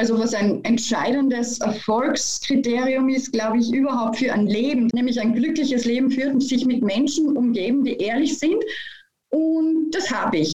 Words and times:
also 0.00 0.18
was 0.18 0.32
ein 0.32 0.64
entscheidendes 0.64 1.60
Erfolgskriterium 1.60 3.10
ist, 3.10 3.32
glaube 3.32 3.58
ich, 3.58 3.70
überhaupt 3.70 4.16
für 4.16 4.32
ein 4.32 4.46
Leben, 4.46 4.88
nämlich 4.94 5.20
ein 5.20 5.34
glückliches 5.34 5.84
Leben 5.84 6.10
führt, 6.10 6.42
sich 6.42 6.64
mit 6.64 6.82
Menschen 6.82 7.36
umgeben, 7.36 7.84
die 7.84 7.98
ehrlich 7.98 8.38
sind. 8.38 8.64
Und 9.28 9.90
das 9.90 10.10
habe 10.10 10.38
ich. 10.38 10.52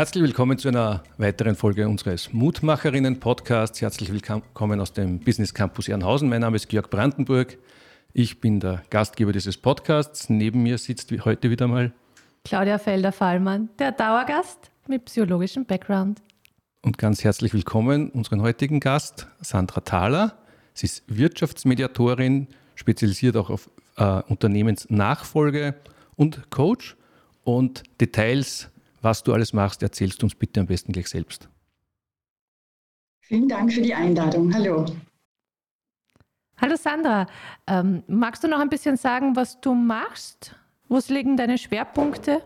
Herzlich 0.00 0.24
willkommen 0.24 0.56
zu 0.56 0.68
einer 0.68 1.02
weiteren 1.18 1.56
Folge 1.56 1.86
unseres 1.86 2.32
Mutmacherinnen-Podcasts. 2.32 3.82
Herzlich 3.82 4.10
willkommen 4.10 4.80
aus 4.80 4.94
dem 4.94 5.20
Business 5.20 5.52
Campus 5.52 5.88
Ehrenhausen. 5.88 6.30
Mein 6.30 6.40
Name 6.40 6.56
ist 6.56 6.70
Georg 6.70 6.88
Brandenburg. 6.88 7.58
Ich 8.14 8.40
bin 8.40 8.60
der 8.60 8.82
Gastgeber 8.88 9.32
dieses 9.32 9.58
Podcasts. 9.58 10.30
Neben 10.30 10.62
mir 10.62 10.78
sitzt 10.78 11.12
heute 11.26 11.50
wieder 11.50 11.68
mal 11.68 11.92
Claudia 12.44 12.78
Felder-Fallmann, 12.78 13.68
der 13.78 13.92
Dauergast 13.92 14.70
mit 14.88 15.04
psychologischem 15.04 15.66
Background. 15.66 16.22
Und 16.80 16.96
ganz 16.96 17.22
herzlich 17.22 17.52
willkommen 17.52 18.08
unseren 18.08 18.40
heutigen 18.40 18.80
Gast, 18.80 19.26
Sandra 19.42 19.82
Thaler. 19.82 20.38
Sie 20.72 20.86
ist 20.86 21.02
Wirtschaftsmediatorin, 21.08 22.46
spezialisiert 22.74 23.36
auch 23.36 23.50
auf 23.50 23.68
äh, 23.98 24.22
Unternehmensnachfolge 24.28 25.74
und 26.16 26.48
Coach. 26.48 26.96
Und 27.44 27.82
Details 28.00 28.69
was 29.02 29.22
du 29.22 29.32
alles 29.32 29.52
machst, 29.52 29.82
erzählst 29.82 30.20
du 30.22 30.26
uns 30.26 30.34
bitte 30.34 30.60
am 30.60 30.66
besten 30.66 30.92
gleich 30.92 31.08
selbst. 31.08 31.48
Vielen 33.20 33.48
Dank 33.48 33.72
für 33.72 33.82
die 33.82 33.94
Einladung. 33.94 34.52
Hallo. 34.52 34.86
Hallo 36.60 36.76
Sandra, 36.76 37.26
ähm, 37.66 38.02
magst 38.06 38.44
du 38.44 38.48
noch 38.48 38.60
ein 38.60 38.68
bisschen 38.68 38.96
sagen, 38.96 39.34
was 39.34 39.60
du 39.60 39.72
machst? 39.72 40.54
Wo 40.88 40.98
liegen 41.08 41.36
deine 41.36 41.56
Schwerpunkte? 41.56 42.42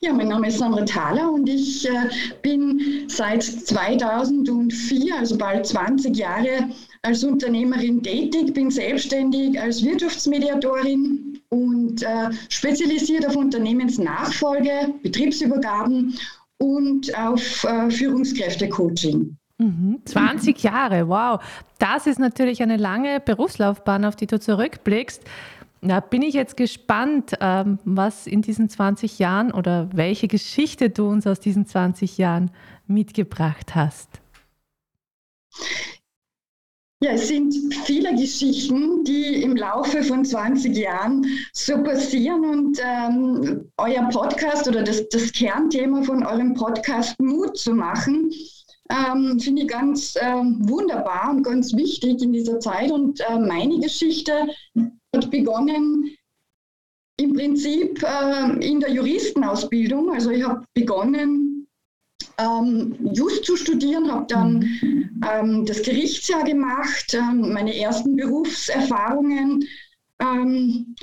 Ja, 0.00 0.14
mein 0.14 0.28
Name 0.28 0.48
ist 0.48 0.58
Sandra 0.58 0.84
Thaler 0.86 1.30
und 1.30 1.46
ich 1.46 1.86
äh, 1.86 2.08
bin 2.40 3.06
seit 3.08 3.42
2004, 3.42 5.14
also 5.14 5.36
bald 5.36 5.66
20 5.66 6.16
Jahre, 6.16 6.70
als 7.02 7.22
Unternehmerin 7.22 8.02
tätig, 8.02 8.54
bin 8.54 8.70
selbstständig 8.70 9.60
als 9.60 9.84
Wirtschaftsmediatorin 9.84 11.29
und 11.50 12.02
äh, 12.02 12.30
spezialisiert 12.48 13.26
auf 13.26 13.36
Unternehmensnachfolge, 13.36 14.94
Betriebsübergaben 15.02 16.18
und 16.58 17.16
auf 17.18 17.64
äh, 17.64 17.90
Führungskräftecoaching. 17.90 19.36
Mhm. 19.58 20.00
20 20.04 20.62
Jahre, 20.62 21.08
wow. 21.08 21.40
Das 21.78 22.06
ist 22.06 22.18
natürlich 22.18 22.62
eine 22.62 22.78
lange 22.78 23.20
Berufslaufbahn, 23.20 24.04
auf 24.04 24.16
die 24.16 24.26
du 24.26 24.40
zurückblickst. 24.40 25.22
Da 25.82 26.00
bin 26.00 26.22
ich 26.22 26.34
jetzt 26.34 26.56
gespannt, 26.56 27.34
ähm, 27.40 27.78
was 27.84 28.26
in 28.26 28.42
diesen 28.42 28.68
20 28.68 29.18
Jahren 29.18 29.50
oder 29.50 29.88
welche 29.92 30.28
Geschichte 30.28 30.90
du 30.90 31.08
uns 31.08 31.26
aus 31.26 31.40
diesen 31.40 31.66
20 31.66 32.18
Jahren 32.18 32.50
mitgebracht 32.86 33.74
hast. 33.74 34.08
Ja, 37.02 37.12
es 37.12 37.28
sind 37.28 37.54
viele 37.86 38.14
Geschichten, 38.14 39.04
die 39.04 39.42
im 39.42 39.56
Laufe 39.56 40.02
von 40.02 40.22
20 40.22 40.76
Jahren 40.76 41.24
so 41.54 41.82
passieren 41.82 42.44
und 42.44 42.78
ähm, 42.84 43.72
euer 43.78 44.06
Podcast 44.10 44.68
oder 44.68 44.82
das, 44.82 45.08
das, 45.08 45.32
Kernthema 45.32 46.02
von 46.02 46.22
eurem 46.22 46.52
Podcast 46.52 47.18
Mut 47.18 47.56
zu 47.56 47.72
machen, 47.72 48.30
ähm, 48.90 49.40
finde 49.40 49.62
ich 49.62 49.68
ganz 49.68 50.14
ähm, 50.20 50.58
wunderbar 50.68 51.30
und 51.30 51.42
ganz 51.42 51.74
wichtig 51.74 52.20
in 52.20 52.34
dieser 52.34 52.60
Zeit. 52.60 52.90
Und 52.90 53.18
äh, 53.20 53.38
meine 53.38 53.80
Geschichte 53.80 54.48
hat 55.16 55.30
begonnen 55.30 56.14
im 57.16 57.32
Prinzip 57.32 58.02
äh, 58.02 58.66
in 58.66 58.78
der 58.78 58.90
Juristenausbildung. 58.90 60.12
Also 60.12 60.32
ich 60.32 60.46
habe 60.46 60.66
begonnen 60.74 61.49
ähm, 62.40 62.96
Just 63.12 63.44
zu 63.44 63.56
studieren, 63.56 64.10
habe 64.10 64.26
dann 64.28 64.62
ähm, 65.28 65.66
das 65.66 65.82
Gerichtsjahr 65.82 66.44
gemacht, 66.44 67.14
ähm, 67.14 67.52
meine 67.52 67.76
ersten 67.76 68.16
Berufserfahrungen 68.16 69.64
ähm, 70.20 70.94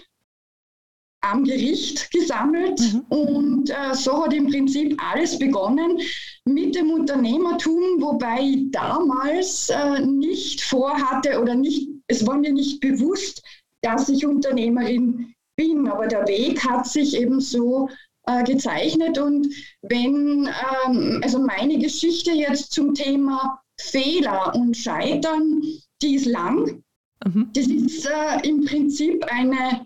am 1.22 1.44
Gericht 1.44 2.10
gesammelt 2.12 2.80
mhm. 2.80 3.00
und 3.10 3.70
äh, 3.70 3.94
so 3.94 4.24
hat 4.24 4.34
im 4.34 4.48
Prinzip 4.48 5.00
alles 5.04 5.38
begonnen 5.38 6.00
mit 6.46 6.76
dem 6.76 6.92
Unternehmertum, 6.92 8.00
wobei 8.00 8.40
ich 8.42 8.72
damals 8.72 9.70
äh, 9.70 10.06
nicht 10.06 10.62
vorhatte 10.62 11.42
oder 11.42 11.56
nicht, 11.56 11.90
es 12.08 12.26
war 12.26 12.38
mir 12.38 12.54
nicht 12.54 12.80
bewusst, 12.80 13.44
dass 13.82 14.10
ich 14.10 14.26
Unternehmerin 14.26 15.34
bin, 15.56 15.88
aber 15.88 16.08
der 16.08 16.28
Weg 16.28 16.64
hat 16.64 16.88
sich 16.88 17.16
eben 17.20 17.40
so 17.40 17.90
äh, 18.28 18.44
gezeichnet. 18.44 19.18
Und 19.18 19.48
wenn, 19.82 20.50
ähm, 20.86 21.22
also 21.24 21.40
meine 21.40 21.80
Geschichte 21.80 22.32
jetzt 22.32 22.72
zum 22.72 22.94
Thema 22.94 23.62
Fehler 23.80 24.54
und 24.56 24.76
Scheitern, 24.76 25.62
die 26.02 26.16
ist 26.16 26.26
lang. 26.26 26.84
Mhm. 27.26 27.50
Das 27.54 27.68
ist 27.68 28.06
äh, 28.06 28.48
im 28.48 28.66
Prinzip 28.66 29.26
eine, 29.30 29.86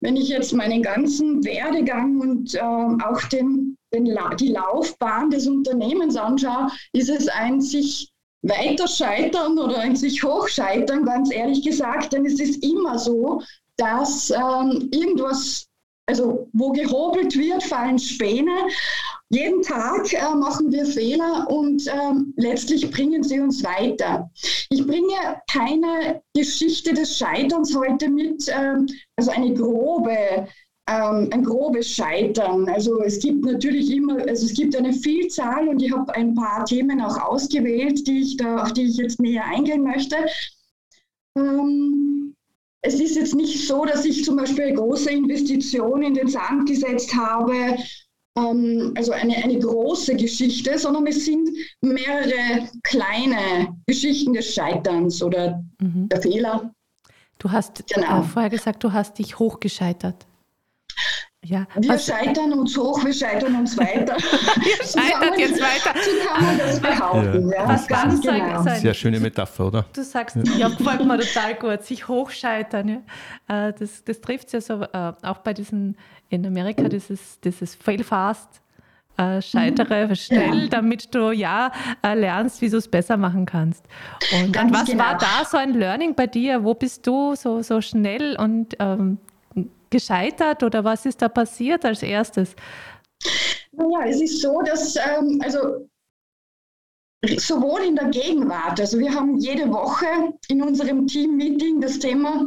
wenn 0.00 0.16
ich 0.16 0.28
jetzt 0.28 0.52
meinen 0.52 0.82
ganzen 0.82 1.44
Werdegang 1.44 2.20
und 2.20 2.54
äh, 2.54 2.60
auch 2.60 3.22
den, 3.30 3.76
den 3.92 4.06
La 4.06 4.34
die 4.34 4.48
Laufbahn 4.48 5.30
des 5.30 5.46
Unternehmens 5.46 6.16
anschaue, 6.16 6.68
ist 6.92 7.10
es 7.10 7.28
ein 7.28 7.60
sich 7.60 8.10
weiter 8.42 8.86
scheitern 8.86 9.58
oder 9.58 9.78
ein 9.78 9.96
sich 9.96 10.22
hochscheitern, 10.22 11.04
ganz 11.04 11.32
ehrlich 11.32 11.62
gesagt, 11.62 12.12
denn 12.12 12.24
es 12.24 12.38
ist 12.40 12.64
immer 12.64 12.98
so, 12.98 13.42
dass 13.76 14.30
ähm, 14.30 14.88
irgendwas 14.92 15.67
also 16.08 16.48
wo 16.54 16.72
gehobelt 16.72 17.36
wird, 17.36 17.62
fallen 17.62 17.98
Späne. 17.98 18.50
Jeden 19.28 19.60
Tag 19.60 20.10
äh, 20.14 20.34
machen 20.34 20.72
wir 20.72 20.86
Fehler 20.86 21.46
und 21.50 21.86
ähm, 21.86 22.32
letztlich 22.36 22.90
bringen 22.90 23.22
sie 23.22 23.40
uns 23.40 23.62
weiter. 23.62 24.30
Ich 24.70 24.86
bringe 24.86 25.42
keine 25.50 26.22
Geschichte 26.34 26.94
des 26.94 27.18
Scheiterns 27.18 27.76
heute 27.76 28.08
mit, 28.08 28.46
ähm, 28.48 28.86
also 29.16 29.30
eine 29.32 29.52
grobe, 29.52 30.48
ähm, 30.88 31.28
ein 31.30 31.44
grobes 31.44 31.90
Scheitern. 31.90 32.66
Also 32.70 33.02
es 33.02 33.18
gibt 33.18 33.44
natürlich 33.44 33.90
immer, 33.90 34.16
also 34.26 34.46
es 34.46 34.54
gibt 34.54 34.74
eine 34.74 34.94
Vielzahl 34.94 35.68
und 35.68 35.82
ich 35.82 35.92
habe 35.92 36.14
ein 36.14 36.34
paar 36.34 36.64
Themen 36.64 37.02
auch 37.02 37.18
ausgewählt, 37.18 38.06
die 38.06 38.20
ich 38.22 38.38
da, 38.38 38.62
auf 38.62 38.72
die 38.72 38.84
ich 38.84 38.96
jetzt 38.96 39.20
näher 39.20 39.44
eingehen 39.44 39.82
möchte. 39.82 40.16
Ähm, 41.36 42.27
es 42.82 43.00
ist 43.00 43.16
jetzt 43.16 43.34
nicht 43.34 43.66
so, 43.66 43.84
dass 43.84 44.04
ich 44.04 44.24
zum 44.24 44.36
Beispiel 44.36 44.66
eine 44.66 44.74
große 44.74 45.10
Investition 45.10 46.02
in 46.02 46.14
den 46.14 46.28
Sand 46.28 46.68
gesetzt 46.68 47.14
habe, 47.14 47.76
ähm, 48.36 48.92
also 48.96 49.12
eine, 49.12 49.36
eine 49.36 49.58
große 49.58 50.14
Geschichte, 50.16 50.78
sondern 50.78 51.06
es 51.06 51.24
sind 51.24 51.48
mehrere 51.80 52.68
kleine 52.84 53.76
Geschichten 53.86 54.32
des 54.32 54.54
Scheiterns 54.54 55.22
oder 55.22 55.62
mhm. 55.80 56.08
der 56.08 56.22
Fehler. 56.22 56.72
Du 57.38 57.50
hast 57.50 57.84
genau. 57.92 58.20
äh, 58.20 58.22
vorher 58.22 58.50
gesagt, 58.50 58.82
du 58.82 58.92
hast 58.92 59.18
dich 59.18 59.38
hochgescheitert. 59.38 60.26
Ja, 61.44 61.66
wir 61.76 61.90
was, 61.90 62.06
scheitern 62.06 62.52
uns 62.52 62.76
hoch, 62.76 63.04
wir 63.04 63.12
scheitern 63.12 63.54
uns 63.54 63.78
weiter. 63.78 64.16
wir 64.16 64.84
scheitern 64.84 65.38
jetzt 65.38 65.60
weiter. 65.60 65.98
So 65.98 66.28
kann 66.28 66.44
man 66.44 66.58
das 66.58 66.80
behaupten. 66.80 67.50
Ja. 67.50 67.62
Ja, 67.62 67.68
was 67.68 67.86
ganz 67.86 68.20
genau. 68.20 68.62
Sehr 68.62 68.94
schöne 68.94 69.20
Metapher, 69.20 69.66
oder? 69.66 69.84
Du 69.92 70.02
sagst, 70.02 70.36
ja, 70.56 70.68
gefällt 70.68 71.04
mir 71.04 71.18
total 71.18 71.54
gut, 71.54 71.84
sich 71.84 72.08
hochscheitern. 72.08 73.02
Ja. 73.48 73.68
Äh, 73.68 73.72
das, 73.78 74.02
das 74.04 74.20
trifft 74.20 74.48
es 74.48 74.52
ja 74.52 74.60
so, 74.60 74.82
äh, 74.82 75.12
auch 75.22 75.38
bei 75.38 75.54
diesen, 75.54 75.96
in 76.28 76.44
Amerika, 76.44 76.88
dieses, 76.88 77.38
dieses 77.40 77.76
Fail 77.76 78.02
fast, 78.02 78.60
äh, 79.16 79.40
scheitere 79.40 80.08
mhm. 80.08 80.14
schnell, 80.16 80.62
ja. 80.62 80.68
damit 80.68 81.14
du 81.14 81.30
ja 81.30 81.70
lernst, 82.02 82.60
wie 82.62 82.68
du 82.68 82.78
es 82.78 82.88
besser 82.88 83.16
machen 83.16 83.46
kannst. 83.46 83.84
Und, 84.32 84.56
und 84.56 84.74
was 84.74 84.86
genau. 84.86 85.04
war 85.04 85.18
da 85.18 85.44
so 85.48 85.56
ein 85.56 85.74
Learning 85.74 86.16
bei 86.16 86.26
dir? 86.26 86.64
Wo 86.64 86.74
bist 86.74 87.06
du 87.06 87.36
so, 87.36 87.62
so 87.62 87.80
schnell 87.80 88.36
und 88.36 88.74
ähm, 88.80 89.18
gescheitert 89.90 90.62
oder 90.62 90.84
was 90.84 91.06
ist 91.06 91.22
da 91.22 91.28
passiert 91.28 91.84
als 91.84 92.02
erstes? 92.02 92.54
Naja, 93.72 94.06
es 94.06 94.20
ist 94.20 94.40
so, 94.40 94.60
dass 94.62 94.96
ähm, 94.96 95.40
also 95.44 95.88
sowohl 97.36 97.80
in 97.80 97.96
der 97.96 98.08
Gegenwart, 98.08 98.80
also 98.80 98.98
wir 98.98 99.12
haben 99.12 99.38
jede 99.38 99.70
Woche 99.70 100.06
in 100.48 100.62
unserem 100.62 101.06
Team-Meeting 101.06 101.80
das 101.80 101.98
Thema, 101.98 102.46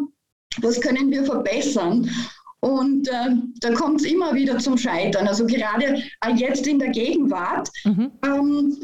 was 0.62 0.80
können 0.80 1.10
wir 1.12 1.24
verbessern? 1.24 2.10
Und 2.62 3.08
äh, 3.08 3.36
da 3.60 3.74
kommt 3.74 4.02
es 4.02 4.08
immer 4.08 4.34
wieder 4.36 4.60
zum 4.60 4.78
Scheitern. 4.78 5.28
Also 5.28 5.46
gerade 5.48 6.04
jetzt 6.36 6.68
in 6.68 6.78
der 6.78 6.90
Gegenwart. 6.90 7.70
Mhm. 7.86 8.12
Ähm, 8.24 8.78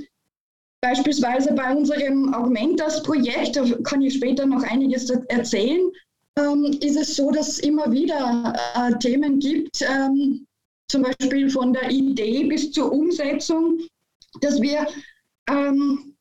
beispielsweise 0.81 1.53
bei 1.53 1.75
unserem 1.75 2.33
Augmentas-Projekt, 2.33 3.55
da 3.55 3.65
kann 3.83 4.01
ich 4.01 4.15
später 4.15 4.45
noch 4.45 4.63
einiges 4.63 5.09
erzählen, 5.27 5.91
ähm, 6.37 6.77
ist 6.81 6.95
es 6.97 7.15
so, 7.15 7.31
dass 7.31 7.47
es 7.49 7.59
immer 7.59 7.91
wieder 7.91 8.53
äh, 8.75 8.97
Themen 8.99 9.39
gibt, 9.39 9.81
ähm, 9.81 10.45
zum 10.89 11.03
Beispiel 11.03 11.49
von 11.49 11.73
der 11.73 11.89
Idee 11.89 12.45
bis 12.45 12.71
zur 12.71 12.91
Umsetzung, 12.91 13.79
dass 14.41 14.61
wir 14.61 14.87
ähm, 15.49 16.15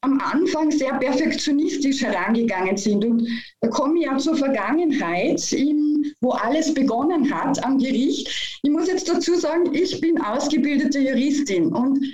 am 0.00 0.20
Anfang 0.20 0.70
sehr 0.70 0.94
perfektionistisch 0.94 2.02
herangegangen 2.02 2.76
sind. 2.76 3.04
Und 3.04 3.28
da 3.60 3.68
komme 3.68 3.98
ich 3.98 4.04
ja 4.06 4.16
zur 4.18 4.36
Vergangenheit, 4.36 5.52
in, 5.52 6.12
wo 6.20 6.30
alles 6.30 6.72
begonnen 6.72 7.32
hat 7.32 7.62
am 7.64 7.78
Gericht. 7.78 8.60
Ich 8.62 8.70
muss 8.70 8.88
jetzt 8.88 9.08
dazu 9.08 9.34
sagen, 9.34 9.74
ich 9.74 10.00
bin 10.00 10.20
ausgebildete 10.20 11.00
Juristin 11.00 11.72
und 11.72 12.04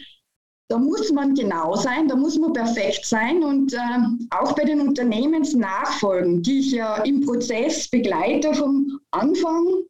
da 0.74 0.80
muss 0.80 1.12
man 1.12 1.36
genau 1.36 1.76
sein, 1.76 2.08
da 2.08 2.16
muss 2.16 2.36
man 2.36 2.52
perfekt 2.52 3.06
sein 3.06 3.44
und 3.44 3.72
äh, 3.72 3.78
auch 4.30 4.56
bei 4.56 4.64
den 4.64 4.80
Unternehmensnachfolgen, 4.80 6.42
die 6.42 6.58
ich 6.58 6.72
ja 6.72 6.96
im 7.04 7.24
Prozess 7.24 7.86
begleite 7.86 8.52
vom 8.54 8.98
Anfang, 9.12 9.84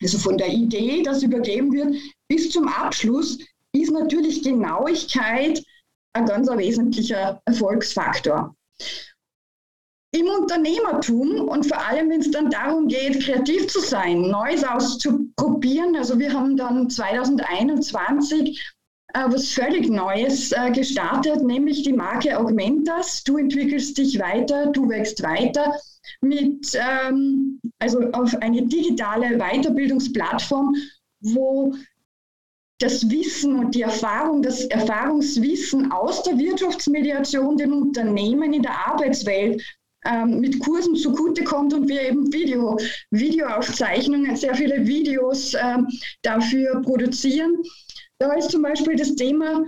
also 0.00 0.18
von 0.18 0.38
der 0.38 0.46
Idee, 0.46 1.02
das 1.02 1.24
übergeben 1.24 1.72
wird, 1.72 1.96
bis 2.28 2.50
zum 2.50 2.68
Abschluss, 2.68 3.36
ist 3.72 3.90
natürlich 3.90 4.44
Genauigkeit 4.44 5.60
ein 6.12 6.26
ganz 6.26 6.48
wesentlicher 6.48 7.42
Erfolgsfaktor. 7.44 8.54
Im 10.14 10.26
Unternehmertum 10.26 11.48
und 11.48 11.66
vor 11.66 11.84
allem, 11.84 12.10
wenn 12.10 12.20
es 12.20 12.30
dann 12.30 12.48
darum 12.48 12.86
geht, 12.86 13.24
kreativ 13.24 13.66
zu 13.66 13.80
sein, 13.80 14.20
Neues 14.30 14.62
auszuprobieren, 14.62 15.96
also 15.96 16.16
wir 16.20 16.32
haben 16.32 16.56
dann 16.56 16.88
2021 16.88 18.60
äh, 18.60 18.81
was 19.14 19.52
völlig 19.52 19.88
Neues 19.88 20.52
äh, 20.52 20.70
gestartet, 20.70 21.42
nämlich 21.42 21.82
die 21.82 21.92
Marke 21.92 22.38
Augmentas. 22.38 23.22
Du 23.24 23.36
entwickelst 23.36 23.98
dich 23.98 24.18
weiter, 24.18 24.66
du 24.66 24.88
wächst 24.88 25.22
weiter 25.22 25.74
mit, 26.20 26.74
ähm, 26.74 27.60
also 27.78 28.00
auf 28.12 28.34
eine 28.36 28.62
digitale 28.66 29.38
Weiterbildungsplattform, 29.38 30.74
wo 31.20 31.74
das 32.78 33.08
Wissen 33.10 33.56
und 33.56 33.74
die 33.74 33.82
Erfahrung, 33.82 34.42
das 34.42 34.64
Erfahrungswissen 34.64 35.92
aus 35.92 36.22
der 36.24 36.36
Wirtschaftsmediation 36.36 37.56
den 37.56 37.72
Unternehmen 37.72 38.52
in 38.52 38.62
der 38.62 38.88
Arbeitswelt 38.88 39.62
ähm, 40.04 40.40
mit 40.40 40.58
Kursen 40.58 40.96
zugutekommt 40.96 41.72
und 41.74 41.88
wir 41.88 42.02
eben 42.02 42.32
Video, 42.32 42.76
Videoaufzeichnungen, 43.10 44.34
sehr 44.34 44.54
viele 44.56 44.84
Videos 44.84 45.54
ähm, 45.54 45.86
dafür 46.22 46.82
produzieren. 46.82 47.54
Da 48.22 48.32
ist 48.34 48.52
zum 48.52 48.62
Beispiel 48.62 48.94
das 48.94 49.16
Thema 49.16 49.64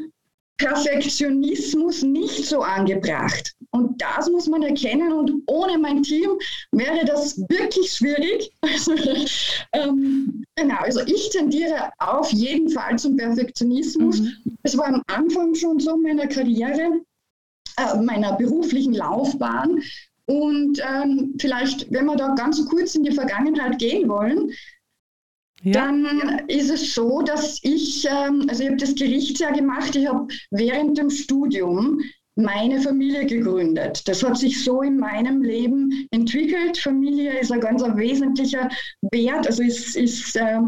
Perfektionismus 0.58 2.02
nicht 2.02 2.46
so 2.46 2.60
angebracht. 2.60 3.52
Und 3.72 4.00
das 4.00 4.30
muss 4.30 4.46
man 4.46 4.62
erkennen. 4.62 5.12
Und 5.12 5.42
ohne 5.48 5.76
mein 5.76 6.04
Team 6.04 6.38
wäre 6.70 7.04
das 7.04 7.36
wirklich 7.48 7.92
schwierig. 7.92 8.52
Also, 8.62 8.94
ähm, 9.72 10.44
genau, 10.54 10.76
also 10.76 11.00
ich 11.06 11.30
tendiere 11.30 11.90
auf 11.98 12.30
jeden 12.30 12.68
Fall 12.68 12.96
zum 12.96 13.16
Perfektionismus. 13.16 14.20
Mhm. 14.20 14.56
Es 14.62 14.78
war 14.78 14.86
am 14.86 15.02
Anfang 15.08 15.56
schon 15.56 15.80
so 15.80 15.96
meiner 15.96 16.28
Karriere, 16.28 17.00
äh, 17.76 18.00
meiner 18.00 18.34
beruflichen 18.36 18.94
Laufbahn. 18.94 19.82
Und 20.26 20.80
ähm, 20.80 21.34
vielleicht, 21.40 21.90
wenn 21.92 22.06
wir 22.06 22.14
da 22.14 22.36
ganz 22.36 22.64
kurz 22.66 22.94
in 22.94 23.02
die 23.02 23.10
Vergangenheit 23.10 23.80
gehen 23.80 24.08
wollen, 24.08 24.52
ja. 25.64 25.72
Dann 25.72 26.42
ist 26.48 26.70
es 26.70 26.94
so, 26.94 27.22
dass 27.22 27.58
ich, 27.62 28.06
ähm, 28.06 28.46
also 28.48 28.62
ich 28.62 28.68
habe 28.68 28.76
das 28.76 28.94
Gerichtsjahr 28.94 29.52
gemacht, 29.52 29.96
ich 29.96 30.06
habe 30.06 30.28
während 30.50 30.98
dem 30.98 31.08
Studium 31.08 32.00
meine 32.36 32.80
Familie 32.80 33.24
gegründet. 33.26 34.06
Das 34.06 34.22
hat 34.22 34.36
sich 34.36 34.62
so 34.62 34.82
in 34.82 34.98
meinem 34.98 35.40
Leben 35.40 36.06
entwickelt. 36.10 36.76
Familie 36.76 37.38
ist 37.38 37.50
ein 37.50 37.60
ganz 37.60 37.82
wesentlicher 37.82 38.68
Wert, 39.12 39.46
also 39.46 39.62
es, 39.62 39.96
es 39.96 40.34
äh, 40.34 40.60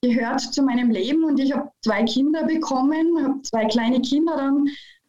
gehört 0.00 0.40
zu 0.40 0.62
meinem 0.62 0.90
Leben 0.90 1.24
und 1.24 1.40
ich 1.40 1.52
habe 1.52 1.70
zwei 1.82 2.04
Kinder 2.04 2.44
bekommen, 2.44 3.22
habe 3.22 3.42
zwei 3.42 3.66
kleine 3.66 4.00
Kinder 4.00 4.36
dann 4.36 4.68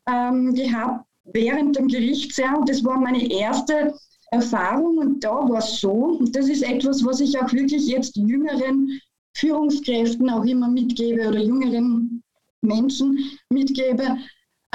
ähm, 0.10 0.54
gehabt 0.54 1.06
während 1.24 1.78
dem 1.78 1.88
Gerichtsjahr 1.88 2.60
und 2.60 2.68
das 2.68 2.84
war 2.84 3.00
meine 3.00 3.32
erste 3.32 3.94
Erfahrung 4.32 4.98
und 4.98 5.24
da 5.24 5.32
war 5.48 5.60
es 5.60 5.80
so, 5.80 6.20
das 6.32 6.50
ist 6.50 6.64
etwas, 6.64 7.06
was 7.06 7.20
ich 7.20 7.40
auch 7.40 7.52
wirklich 7.54 7.88
jetzt 7.88 8.16
jüngeren 8.16 9.00
Führungskräften 9.40 10.30
auch 10.30 10.44
immer 10.44 10.70
mitgebe 10.70 11.28
oder 11.28 11.40
jüngeren 11.40 12.24
Menschen 12.62 13.18
mitgebe, 13.50 14.18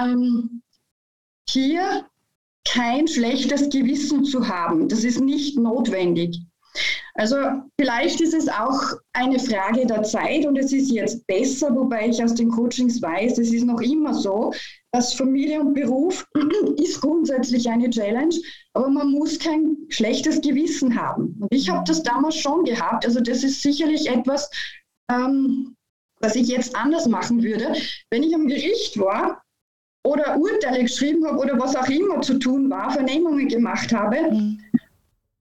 ähm, 0.01 0.63
hier 1.49 2.07
kein 2.67 3.07
schlechtes 3.07 3.69
Gewissen 3.69 4.25
zu 4.25 4.49
haben. 4.49 4.89
Das 4.89 5.05
ist 5.05 5.21
nicht 5.21 5.59
notwendig. 5.59 6.41
Also 7.15 7.37
vielleicht 7.79 8.21
ist 8.21 8.35
es 8.35 8.49
auch 8.49 8.81
eine 9.13 9.39
Frage 9.39 9.87
der 9.87 10.03
Zeit 10.03 10.45
und 10.47 10.57
es 10.57 10.73
ist 10.73 10.91
jetzt 10.91 11.25
besser, 11.29 11.75
wobei 11.77 12.09
ich 12.09 12.23
aus 12.23 12.35
den 12.35 12.51
Coachings 12.51 13.01
weiß, 13.01 13.39
es 13.39 13.53
ist 13.53 13.65
noch 13.65 13.81
immer 13.81 14.13
so, 14.13 14.53
dass 14.95 15.13
Familie 15.13 15.61
und 15.61 15.75
Beruf 15.75 16.25
ist 16.77 17.01
grundsätzlich 17.01 17.69
eine 17.69 17.91
Challenge, 17.91 18.37
aber 18.75 18.89
man 18.89 19.11
muss 19.11 19.41
kein 19.41 19.77
schlechtes 19.89 20.41
Gewissen 20.41 20.95
haben. 20.95 21.37
Und 21.41 21.53
ich 21.53 21.69
habe 21.69 21.83
das 21.85 22.05
damals 22.05 22.37
schon 22.37 22.65
gehabt. 22.65 23.05
Also 23.05 23.19
das 23.19 23.43
ist 23.43 23.61
sicherlich 23.61 24.09
etwas, 24.09 24.49
ähm, 25.11 25.75
was 26.21 26.37
ich 26.37 26.47
jetzt 26.47 26.77
anders 26.77 27.09
machen 27.09 27.43
würde. 27.43 27.75
Wenn 28.11 28.23
ich 28.23 28.33
am 28.37 28.47
Gericht 28.47 28.97
war 28.97 29.43
oder 30.05 30.39
Urteile 30.39 30.85
geschrieben 30.85 31.27
habe 31.27 31.41
oder 31.41 31.59
was 31.59 31.75
auch 31.75 31.89
immer 31.89 32.21
zu 32.21 32.39
tun 32.39 32.71
war, 32.71 32.93
Vernehmungen 32.93 33.49
gemacht 33.49 33.93
habe, 33.93 34.31
mhm. 34.31 34.61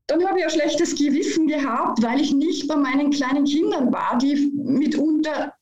dann 0.07 0.27
habe 0.27 0.39
ich 0.39 0.45
ein 0.45 0.49
schlechtes 0.49 0.95
Gewissen 0.95 1.45
gehabt, 1.45 2.01
weil 2.01 2.19
ich 2.19 2.33
nicht 2.33 2.67
bei 2.67 2.75
meinen 2.75 3.11
kleinen 3.11 3.45
Kindern 3.45 3.93
war, 3.93 4.17
die 4.17 4.51
mitunter 4.55 5.53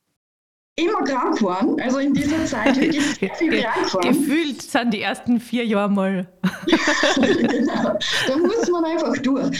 immer 0.81 1.03
krank 1.03 1.41
waren. 1.41 1.79
Also 1.79 1.99
in 1.99 2.13
dieser 2.13 2.45
Zeit 2.45 2.79
wirklich 2.79 3.05
sehr 3.15 3.33
viel 3.35 3.61
krank 3.61 3.93
waren. 3.93 4.13
Gefühlt 4.13 4.61
sind 4.61 4.93
die 4.93 5.01
ersten 5.01 5.39
vier 5.39 5.65
Jahre 5.65 5.91
mal. 5.91 6.27
genau. 7.15 7.97
Da 8.27 8.37
muss 8.37 8.69
man 8.69 8.85
einfach 8.85 9.17
durch. 9.17 9.59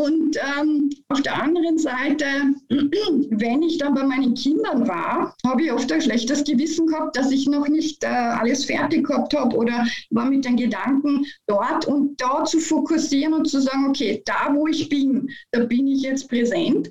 Und 0.00 0.36
ähm, 0.36 0.90
auf 1.08 1.22
der 1.22 1.42
anderen 1.42 1.76
Seite, 1.76 2.24
wenn 2.68 3.62
ich 3.62 3.78
dann 3.78 3.94
bei 3.94 4.04
meinen 4.04 4.34
Kindern 4.34 4.86
war, 4.86 5.34
habe 5.44 5.62
ich 5.64 5.72
oft 5.72 5.90
ein 5.90 6.00
schlechtes 6.00 6.44
Gewissen 6.44 6.86
gehabt, 6.86 7.16
dass 7.16 7.32
ich 7.32 7.48
noch 7.48 7.66
nicht 7.66 8.04
äh, 8.04 8.06
alles 8.06 8.64
fertig 8.64 9.08
gehabt 9.08 9.34
habe 9.34 9.56
oder 9.56 9.84
war 10.10 10.26
mit 10.26 10.44
den 10.44 10.56
Gedanken 10.56 11.26
dort 11.48 11.86
und 11.86 12.20
da 12.20 12.44
zu 12.44 12.60
fokussieren 12.60 13.34
und 13.34 13.48
zu 13.48 13.60
sagen, 13.60 13.88
okay, 13.88 14.22
da 14.24 14.54
wo 14.54 14.68
ich 14.68 14.88
bin, 14.88 15.30
da 15.50 15.64
bin 15.64 15.88
ich 15.88 16.02
jetzt 16.02 16.28
präsent 16.28 16.88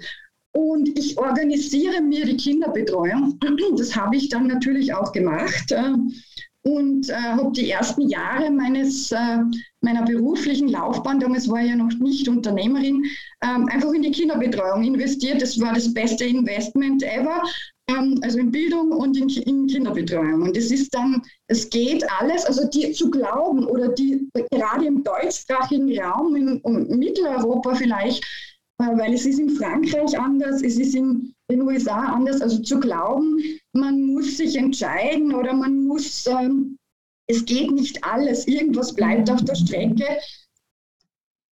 und 0.57 0.97
ich 0.97 1.15
organisiere 1.19 2.01
mir 2.01 2.25
die 2.25 2.35
Kinderbetreuung. 2.37 3.37
Das 3.77 3.95
habe 3.95 4.15
ich 4.15 4.29
dann 4.29 4.47
natürlich 4.47 4.91
auch 4.91 5.11
gemacht 5.11 5.71
äh, 5.71 5.93
und 6.63 7.09
äh, 7.09 7.13
habe 7.13 7.51
die 7.51 7.69
ersten 7.69 8.09
Jahre 8.09 8.49
meines, 8.49 9.11
äh, 9.11 9.37
meiner 9.81 10.03
beruflichen 10.03 10.69
Laufbahn, 10.69 11.19
damals 11.19 11.47
war 11.47 11.61
ich 11.61 11.69
ja 11.69 11.75
noch 11.75 11.93
nicht 11.99 12.27
Unternehmerin, 12.27 13.03
ähm, 13.43 13.67
einfach 13.69 13.93
in 13.93 14.01
die 14.01 14.11
Kinderbetreuung 14.11 14.83
investiert. 14.83 15.41
Das 15.41 15.59
war 15.59 15.73
das 15.73 15.93
beste 15.93 16.25
Investment 16.25 17.03
ever, 17.03 17.43
ähm, 17.91 18.19
also 18.23 18.39
in 18.39 18.51
Bildung 18.51 18.91
und 18.91 19.15
in, 19.15 19.29
in, 19.29 19.67
Kinderbetreuung. 19.67 20.41
Und 20.41 20.57
es 20.57 20.71
ist 20.71 20.93
dann, 20.95 21.21
es 21.47 21.69
geht 21.69 22.03
alles, 22.19 22.45
also 22.45 22.67
die 22.67 22.91
zu 22.93 23.11
glauben 23.11 23.63
oder 23.63 23.89
die 23.89 24.27
gerade 24.51 24.85
im 24.85 25.03
deutschsprachigen 25.03 25.99
Raum, 25.99 26.35
in, 26.35 26.59
in 26.63 26.97
Mitteleuropa 26.97 27.75
vielleicht, 27.75 28.23
äh, 28.23 28.56
weil 28.77 29.13
es 29.13 29.25
ist 29.25 29.39
in 29.39 29.49
Frankreich 29.49 30.17
anders, 30.19 30.61
es 30.61 30.77
ist 30.77 30.95
in 30.95 31.33
den 31.49 31.61
USA 31.61 31.99
anders. 31.99 32.41
Also 32.41 32.61
zu 32.61 32.79
glauben, 32.79 33.39
man 33.73 34.01
muss 34.01 34.37
sich 34.37 34.55
entscheiden 34.55 35.33
oder 35.33 35.53
man 35.53 35.85
muss, 35.85 36.27
ähm, 36.27 36.77
es 37.27 37.43
geht 37.45 37.71
nicht 37.71 38.03
alles, 38.03 38.47
irgendwas 38.47 38.93
bleibt 38.93 39.29
auf 39.29 39.43
der 39.43 39.55
Strecke, 39.55 40.05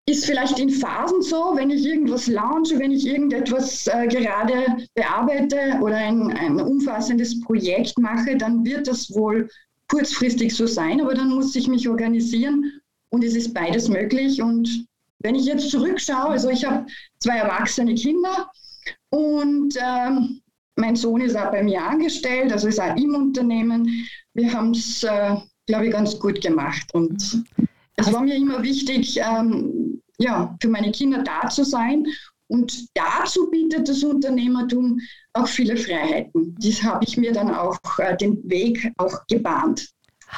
ist 0.08 0.26
vielleicht 0.26 0.60
in 0.60 0.70
Phasen 0.70 1.22
so, 1.24 1.54
wenn 1.56 1.72
ich 1.72 1.84
irgendwas 1.84 2.28
launche, 2.28 2.78
wenn 2.78 2.92
ich 2.92 3.08
irgendetwas 3.08 3.88
äh, 3.88 4.08
gerade 4.08 4.88
bearbeite 4.94 5.80
oder 5.82 5.98
ein, 5.98 6.32
ein 6.32 6.60
umfassendes 6.60 7.42
Projekt 7.42 7.98
mache, 7.98 8.38
dann 8.38 8.64
wird 8.64 8.88
das 8.88 9.14
wohl 9.16 9.50
kurzfristig 9.88 10.56
so 10.56 10.68
sein, 10.68 11.02
aber 11.02 11.16
dann 11.16 11.30
muss 11.30 11.56
ich 11.56 11.68
mich 11.68 11.90
organisieren 11.90 12.72
und 13.10 13.24
es 13.24 13.36
ist 13.36 13.54
beides 13.54 13.90
möglich 13.90 14.42
und 14.42 14.86
wenn 15.26 15.36
ich 15.36 15.46
jetzt 15.46 15.72
zurückschaue, 15.72 16.30
also 16.30 16.50
ich 16.50 16.64
habe 16.64 16.86
zwei 17.18 17.38
erwachsene 17.38 17.96
Kinder 17.96 18.48
und 19.10 19.74
ähm, 19.82 20.40
mein 20.76 20.96
Sohn 20.96 21.22
ist 21.22 21.36
auch 21.36 21.52
bei 21.52 21.64
mir 21.64 21.82
angestellt, 21.82 22.52
also 22.52 22.68
ist 22.68 22.80
auch 22.80 22.96
im 22.96 23.16
Unternehmen. 23.16 24.08
Wir 24.36 24.54
haben 24.54 24.72
es, 24.72 25.02
äh, 25.04 25.36
glaube 25.66 25.88
ich, 25.88 25.92
ganz 25.92 26.20
gut 26.20 26.42
gemacht. 26.42 26.94
Und 26.94 27.44
es 27.96 28.14
war 28.14 28.22
mir 28.22 28.36
immer 28.36 28.62
wichtig, 28.62 29.20
ähm, 29.20 30.00
ja, 30.20 30.56
für 30.62 30.70
meine 30.70 30.92
Kinder 30.92 31.24
da 31.24 31.50
zu 31.50 31.64
sein. 31.64 32.06
Und 32.48 32.88
dazu 32.94 33.50
bietet 33.50 33.90
das 33.90 34.04
Unternehmertum 34.04 35.00
auch 35.34 35.48
viele 35.48 35.76
Freiheiten. 35.76 36.56
Das 36.60 36.84
habe 36.84 37.04
ich 37.04 37.18
mir 37.18 37.32
dann 37.32 37.52
auch 37.52 37.80
äh, 37.98 38.16
den 38.16 38.48
Weg 38.48 38.92
auch 38.98 39.26
gebahnt. 39.28 39.90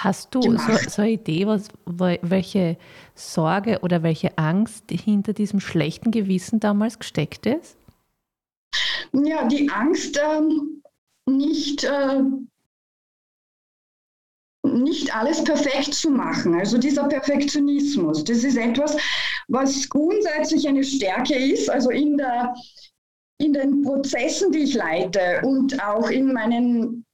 Hast 0.04 0.36
du 0.36 0.42
so, 0.42 0.58
so, 0.90 1.02
eine 1.02 1.12
Idee, 1.12 1.48
was, 1.48 1.70
welche 1.86 2.78
Sorge 3.16 3.80
oder 3.82 4.04
welche 4.04 4.38
Angst 4.38 4.86
hinter 4.92 5.34
diesem 5.34 5.60
schlechten 5.60 6.12
Gewissen 6.12 6.60
damals 6.60 7.00
gesteckt 7.00 7.48
ist? 7.48 7.78
Ja, 9.14 9.48
die 9.48 9.70
Angst, 9.72 10.20
ähm, 10.24 10.84
nicht, 11.26 11.84
äh, 11.84 12.22
nicht 14.64 15.16
alles 15.16 15.44
perfekt 15.44 15.96
zu 15.96 16.12
machen. 16.12 16.54
Also 16.54 16.78
dieser 16.78 17.08
Perfektionismus, 17.08 18.24
das 18.24 18.44
ist 18.44 18.58
etwas, 18.58 18.98
was 19.48 19.90
grundsätzlich 19.90 20.68
eine 20.68 20.84
Stärke 20.84 21.36
ist, 21.36 21.70
also 21.70 21.90
in, 21.90 22.18
der, 22.18 22.54
in 23.40 23.54
den 23.54 23.82
Prozessen, 23.82 24.52
die 24.52 24.60
ich 24.60 24.76
leite 24.76 25.42
und 25.44 25.82
auch 25.82 26.10
in 26.10 26.34
meinen, 26.34 27.06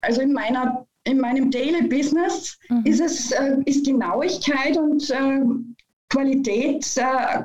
also 0.00 0.20
in 0.20 0.32
meiner 0.32 0.84
in 1.04 1.20
meinem 1.20 1.50
Daily 1.50 1.86
Business 1.86 2.58
mhm. 2.68 2.82
ist 2.84 3.00
es 3.00 3.30
äh, 3.32 3.56
ist 3.66 3.86
Genauigkeit 3.86 4.76
und 4.76 5.10
äh, 5.10 5.40
Qualität 6.08 6.86
äh, 6.96 7.42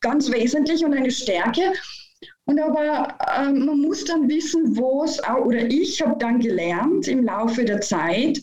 ganz 0.00 0.30
wesentlich 0.30 0.84
und 0.84 0.94
eine 0.94 1.10
Stärke. 1.10 1.72
Und 2.46 2.60
aber 2.60 3.08
äh, 3.36 3.52
man 3.52 3.80
muss 3.80 4.04
dann 4.04 4.28
wissen, 4.28 4.76
wo 4.76 5.04
es 5.04 5.22
auch, 5.24 5.44
oder 5.44 5.66
ich 5.68 6.00
habe 6.00 6.16
dann 6.18 6.40
gelernt 6.40 7.08
im 7.08 7.24
Laufe 7.24 7.64
der 7.64 7.80
Zeit, 7.80 8.40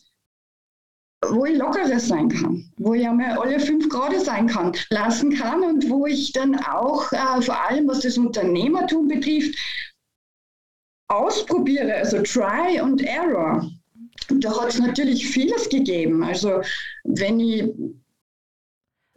wo 1.30 1.46
ich 1.46 1.58
lockerer 1.58 2.00
sein 2.00 2.28
kann, 2.28 2.70
wo 2.78 2.94
ich 2.94 3.08
einmal 3.08 3.38
alle 3.38 3.60
fünf 3.60 3.88
Grad 3.88 4.14
sein 4.20 4.48
kann, 4.48 4.74
lassen 4.90 5.34
kann 5.34 5.64
und 5.64 5.90
wo 5.90 6.06
ich 6.06 6.34
dann 6.34 6.56
auch 6.56 7.12
äh, 7.14 7.42
vor 7.42 7.66
allem, 7.66 7.88
was 7.88 8.02
das 8.02 8.18
Unternehmertum 8.18 9.08
betrifft, 9.08 9.58
ausprobiere, 11.08 11.96
also 11.96 12.22
Try 12.22 12.82
und 12.82 13.02
Error. 13.02 13.70
Da 14.30 14.62
hat 14.62 14.70
es 14.70 14.80
natürlich 14.80 15.28
vieles 15.28 15.70
gegeben. 15.70 16.24
Also 16.24 16.62
wenn 17.04 17.40
ich 17.40 17.70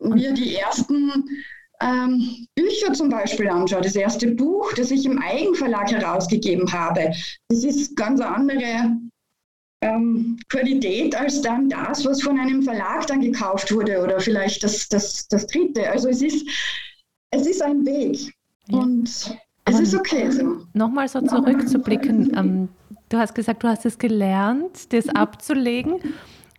mir 0.00 0.32
die 0.32 0.56
ersten 0.56 1.12
ähm, 1.80 2.46
Bücher 2.54 2.92
zum 2.92 3.10
Beispiel 3.10 3.48
anschaue, 3.48 3.82
das 3.82 3.96
erste 3.96 4.28
Buch, 4.28 4.72
das 4.74 4.90
ich 4.90 5.04
im 5.04 5.18
Eigenverlag 5.18 5.90
herausgegeben 5.90 6.70
habe, 6.72 7.12
das 7.48 7.64
ist 7.64 7.96
ganz 7.96 8.20
andere 8.20 8.96
ähm, 9.82 10.38
Qualität 10.48 11.14
als 11.14 11.42
dann 11.42 11.68
das, 11.68 12.04
was 12.04 12.22
von 12.22 12.38
einem 12.38 12.62
Verlag 12.62 13.06
dann 13.06 13.20
gekauft 13.20 13.72
wurde 13.72 14.02
oder 14.02 14.20
vielleicht 14.20 14.62
das, 14.64 14.88
das, 14.88 15.28
das 15.28 15.46
dritte. 15.46 15.88
Also 15.88 16.08
es 16.08 16.22
ist, 16.22 16.46
es 17.30 17.46
ist 17.46 17.62
ein 17.62 17.84
Weg 17.84 18.32
und 18.70 19.36
es 19.66 19.80
ist 19.80 19.94
okay 19.94 20.30
so. 20.30 20.58
Nochmal 20.72 21.08
so 21.08 21.20
zurückzublicken, 21.20 22.32
ähm, 22.36 22.68
du 23.08 23.18
hast 23.18 23.34
gesagt, 23.34 23.62
du 23.62 23.68
hast 23.68 23.84
es 23.84 23.98
gelernt, 23.98 24.92
das 24.92 25.06
mhm. 25.06 25.12
abzulegen. 25.12 25.94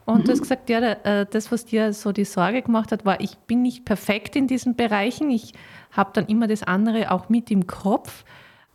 Und 0.06 0.20
mhm. 0.20 0.24
du 0.24 0.32
hast 0.32 0.42
gesagt, 0.42 0.70
ja, 0.70 0.80
äh, 0.80 1.26
das, 1.30 1.52
was 1.52 1.66
dir 1.66 1.92
so 1.94 2.12
die 2.12 2.26
Sorge 2.26 2.62
gemacht 2.62 2.92
hat, 2.92 3.06
war, 3.06 3.20
ich 3.20 3.38
bin 3.40 3.62
nicht 3.62 3.86
perfekt 3.86 4.36
in 4.36 4.48
diesen 4.48 4.76
Bereichen. 4.76 5.30
Ich 5.32 5.54
habe 5.92 6.12
dann 6.14 6.28
immer 6.28 6.48
das 6.48 6.64
andere 6.64 7.12
auch 7.12 7.30
mit 7.30 7.52
im 7.52 7.68
Kopf. 7.68 8.24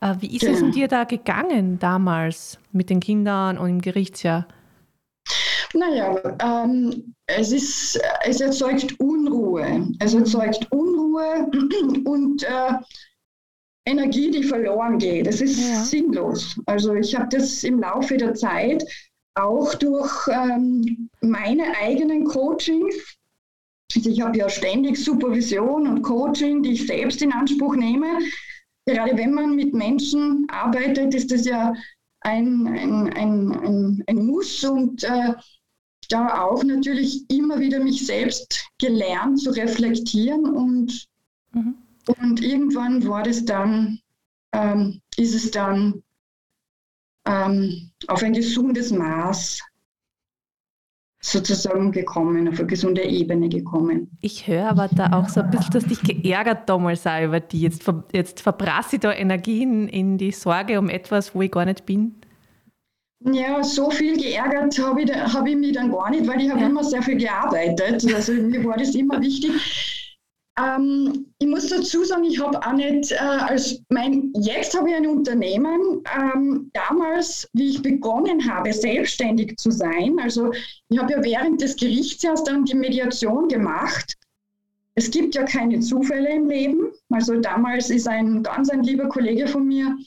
Äh, 0.01 0.15
wie 0.19 0.35
ist 0.35 0.43
ja. 0.43 0.51
es 0.51 0.61
in 0.61 0.71
dir 0.71 0.87
da 0.87 1.05
gegangen 1.05 1.79
damals 1.79 2.59
mit 2.71 2.89
den 2.89 2.99
Kindern 2.99 3.57
und 3.57 3.69
im 3.69 3.81
Gerichtsjahr? 3.81 4.47
Naja, 5.73 6.15
ähm, 6.39 7.15
es, 7.25 7.51
ist, 7.51 7.99
es 8.25 8.39
erzeugt 8.39 8.99
Unruhe. 8.99 9.87
Es 9.99 10.13
erzeugt 10.13 10.67
Unruhe 10.71 11.49
und 12.05 12.43
äh, 12.43 12.73
Energie, 13.85 14.31
die 14.31 14.43
verloren 14.43 14.97
geht. 14.97 15.27
Das 15.27 15.41
ist 15.41 15.59
ja. 15.59 15.83
sinnlos. 15.83 16.59
Also 16.65 16.93
ich 16.95 17.15
habe 17.15 17.27
das 17.29 17.63
im 17.63 17.79
Laufe 17.79 18.17
der 18.17 18.33
Zeit 18.33 18.83
auch 19.35 19.73
durch 19.75 20.11
ähm, 20.27 21.09
meine 21.21 21.75
eigenen 21.81 22.25
Coachings. 22.25 22.95
Also 23.95 24.09
ich 24.09 24.21
habe 24.21 24.37
ja 24.37 24.49
ständig 24.49 24.97
Supervision 24.97 25.87
und 25.87 26.01
Coaching, 26.01 26.63
die 26.63 26.73
ich 26.73 26.87
selbst 26.87 27.21
in 27.21 27.31
Anspruch 27.31 27.75
nehme. 27.75 28.19
Gerade 28.85 29.17
wenn 29.17 29.33
man 29.33 29.55
mit 29.55 29.73
Menschen 29.73 30.45
arbeitet, 30.49 31.13
ist 31.13 31.31
das 31.31 31.45
ja 31.45 31.73
ein, 32.21 32.67
ein, 32.67 33.13
ein, 33.13 33.51
ein, 33.51 34.03
ein 34.07 34.25
Muss 34.25 34.63
und 34.63 35.03
äh, 35.03 35.33
da 36.09 36.43
auch 36.43 36.63
natürlich 36.63 37.29
immer 37.29 37.59
wieder 37.59 37.79
mich 37.79 38.05
selbst 38.05 38.67
gelernt 38.77 39.39
zu 39.39 39.51
reflektieren 39.51 40.45
und 40.45 41.07
mhm. 41.53 41.75
Und 42.07 42.41
irgendwann 42.41 43.07
war 43.07 43.23
das 43.23 43.45
dann, 43.45 43.99
ähm, 44.53 45.01
ist 45.17 45.35
es 45.35 45.51
dann 45.51 46.03
ähm, 47.25 47.91
auf 48.07 48.23
ein 48.23 48.33
gesundes 48.33 48.91
Maß 48.91 49.61
sozusagen 51.21 51.91
gekommen, 51.91 52.49
auf 52.49 52.59
eine 52.59 52.67
gesunde 52.67 53.03
Ebene 53.03 53.47
gekommen. 53.47 54.11
Ich 54.19 54.45
höre 54.45 54.69
aber 54.69 54.89
da 54.89 55.13
auch 55.13 55.29
so 55.29 55.39
ein 55.39 55.49
bisschen, 55.49 55.71
dass 55.71 55.85
dich 55.85 56.01
geärgert 56.01 56.67
damals 56.67 57.07
auch 57.07 57.23
über 57.23 57.39
die. 57.39 57.61
Jetzt, 57.61 57.89
jetzt 58.11 58.41
verbrasse 58.41 58.97
ich 58.97 59.01
da 59.01 59.13
Energien 59.13 59.87
in 59.87 60.17
die 60.17 60.31
Sorge 60.31 60.77
um 60.77 60.89
etwas, 60.89 61.33
wo 61.33 61.41
ich 61.41 61.51
gar 61.51 61.65
nicht 61.65 61.85
bin. 61.85 62.15
Ja, 63.31 63.63
so 63.63 63.89
viel 63.89 64.17
geärgert 64.17 64.77
habe 64.79 65.03
ich, 65.03 65.13
hab 65.13 65.47
ich 65.47 65.55
mich 65.55 65.71
dann 65.71 65.91
gar 65.91 66.09
nicht, 66.09 66.27
weil 66.27 66.41
ich 66.41 66.51
habe 66.51 66.59
ja. 66.59 66.67
immer 66.67 66.83
sehr 66.83 67.01
viel 67.01 67.15
gearbeitet. 67.15 68.13
Also 68.13 68.33
mir 68.33 68.65
war 68.65 68.75
das 68.75 68.93
immer 68.93 69.21
wichtig. 69.21 70.02
Ähm, 70.57 71.33
ich 71.39 71.47
muss 71.47 71.67
dazu 71.67 72.03
sagen, 72.03 72.25
ich 72.25 72.39
habe 72.39 72.59
auch 72.65 72.73
nicht, 72.73 73.11
äh, 73.11 73.15
als 73.15 73.81
mein, 73.89 74.31
jetzt 74.35 74.77
habe 74.77 74.89
ich 74.89 74.95
ein 74.95 75.07
Unternehmen. 75.07 76.03
Ähm, 76.15 76.69
damals, 76.73 77.49
wie 77.53 77.71
ich 77.71 77.81
begonnen 77.81 78.47
habe, 78.47 78.71
selbstständig 78.71 79.57
zu 79.57 79.71
sein, 79.71 80.19
also 80.21 80.51
ich 80.89 80.99
habe 80.99 81.13
ja 81.13 81.23
während 81.23 81.61
des 81.61 81.75
Gerichtsjahrs 81.75 82.43
dann 82.43 82.65
die 82.65 82.75
Mediation 82.75 83.47
gemacht. 83.47 84.15
Es 84.95 85.09
gibt 85.09 85.33
ja 85.33 85.43
keine 85.43 85.79
Zufälle 85.79 86.29
im 86.29 86.47
Leben. 86.47 86.91
Also 87.09 87.39
damals 87.39 87.89
ist 87.89 88.07
ein 88.07 88.43
ganz 88.43 88.69
ein 88.69 88.83
lieber 88.83 89.09
Kollege 89.09 89.47
von 89.47 89.67
mir 89.67 89.97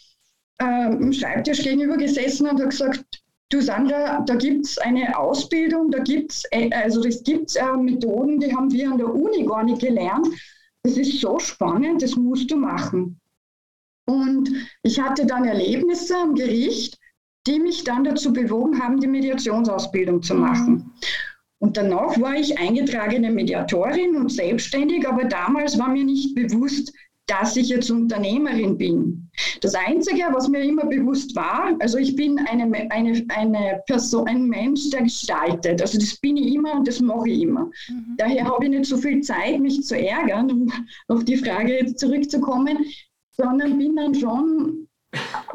äh, 0.62 0.92
im 0.92 1.12
Schreibtisch 1.12 1.62
gegenüber 1.64 1.96
gesessen 1.96 2.48
und 2.48 2.60
hat 2.60 2.70
gesagt, 2.70 3.15
Du 3.48 3.60
Sandra, 3.60 4.22
da 4.22 4.34
gibt 4.34 4.66
es 4.66 4.78
eine 4.78 5.16
Ausbildung, 5.16 5.90
da 5.90 6.00
gibt 6.00 6.32
es 6.32 6.44
äh, 6.50 6.68
also 6.72 7.04
es 7.04 7.22
gibt 7.22 7.54
äh, 7.54 7.76
Methoden, 7.76 8.40
die 8.40 8.52
haben 8.52 8.72
wir 8.72 8.90
an 8.90 8.98
der 8.98 9.14
Uni 9.14 9.44
gar 9.44 9.62
nicht 9.62 9.80
gelernt. 9.80 10.26
Das 10.82 10.96
ist 10.96 11.20
so 11.20 11.38
spannend, 11.38 12.02
das 12.02 12.16
musst 12.16 12.50
du 12.50 12.56
machen. 12.56 13.20
Und 14.06 14.50
ich 14.82 15.00
hatte 15.00 15.26
dann 15.26 15.44
Erlebnisse 15.44 16.16
am 16.16 16.34
Gericht, 16.34 16.98
die 17.46 17.60
mich 17.60 17.84
dann 17.84 18.04
dazu 18.04 18.32
bewogen 18.32 18.80
haben, 18.80 19.00
die 19.00 19.06
Mediationsausbildung 19.06 20.22
zu 20.22 20.34
machen. 20.34 20.92
Und 21.58 21.76
danach 21.76 22.20
war 22.20 22.34
ich 22.34 22.58
eingetragene 22.58 23.30
Mediatorin 23.30 24.16
und 24.16 24.30
selbstständig, 24.30 25.08
aber 25.08 25.24
damals 25.24 25.78
war 25.78 25.88
mir 25.88 26.04
nicht 26.04 26.34
bewusst, 26.34 26.92
dass 27.26 27.56
ich 27.56 27.68
jetzt 27.68 27.90
Unternehmerin 27.90 28.76
bin. 28.76 29.25
Das 29.60 29.74
Einzige, 29.74 30.22
was 30.32 30.48
mir 30.48 30.62
immer 30.62 30.86
bewusst 30.86 31.34
war, 31.36 31.74
also 31.80 31.98
ich 31.98 32.16
bin 32.16 32.38
eine, 32.38 32.90
eine, 32.90 33.24
eine 33.28 33.82
Person, 33.86 34.26
ein 34.28 34.46
Mensch, 34.46 34.90
der 34.90 35.02
gestaltet. 35.02 35.80
Also 35.80 35.98
das 35.98 36.16
bin 36.16 36.36
ich 36.36 36.54
immer 36.54 36.74
und 36.74 36.88
das 36.88 37.00
mache 37.00 37.28
ich 37.28 37.42
immer. 37.42 37.70
Mhm. 37.88 38.14
Daher 38.16 38.44
habe 38.44 38.64
ich 38.64 38.70
nicht 38.70 38.86
so 38.86 38.96
viel 38.96 39.20
Zeit, 39.20 39.60
mich 39.60 39.82
zu 39.82 39.98
ärgern, 39.98 40.50
um 40.50 40.72
auf 41.08 41.24
die 41.24 41.36
Frage 41.36 41.78
jetzt 41.78 41.98
zurückzukommen, 41.98 42.78
sondern 43.32 43.78
bin 43.78 43.96
dann 43.96 44.14
schon 44.14 44.88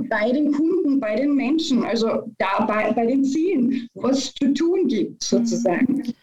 bei 0.10 0.32
den 0.32 0.52
Kunden, 0.52 1.00
bei 1.00 1.16
den 1.16 1.36
Menschen, 1.36 1.84
also 1.84 2.24
da 2.38 2.66
bei, 2.66 2.92
bei 2.94 3.06
den 3.06 3.24
Zielen, 3.24 3.88
was 3.94 4.34
zu 4.34 4.54
tun 4.54 4.88
gibt 4.88 5.24
sozusagen. 5.24 5.98
Mhm. 5.98 6.14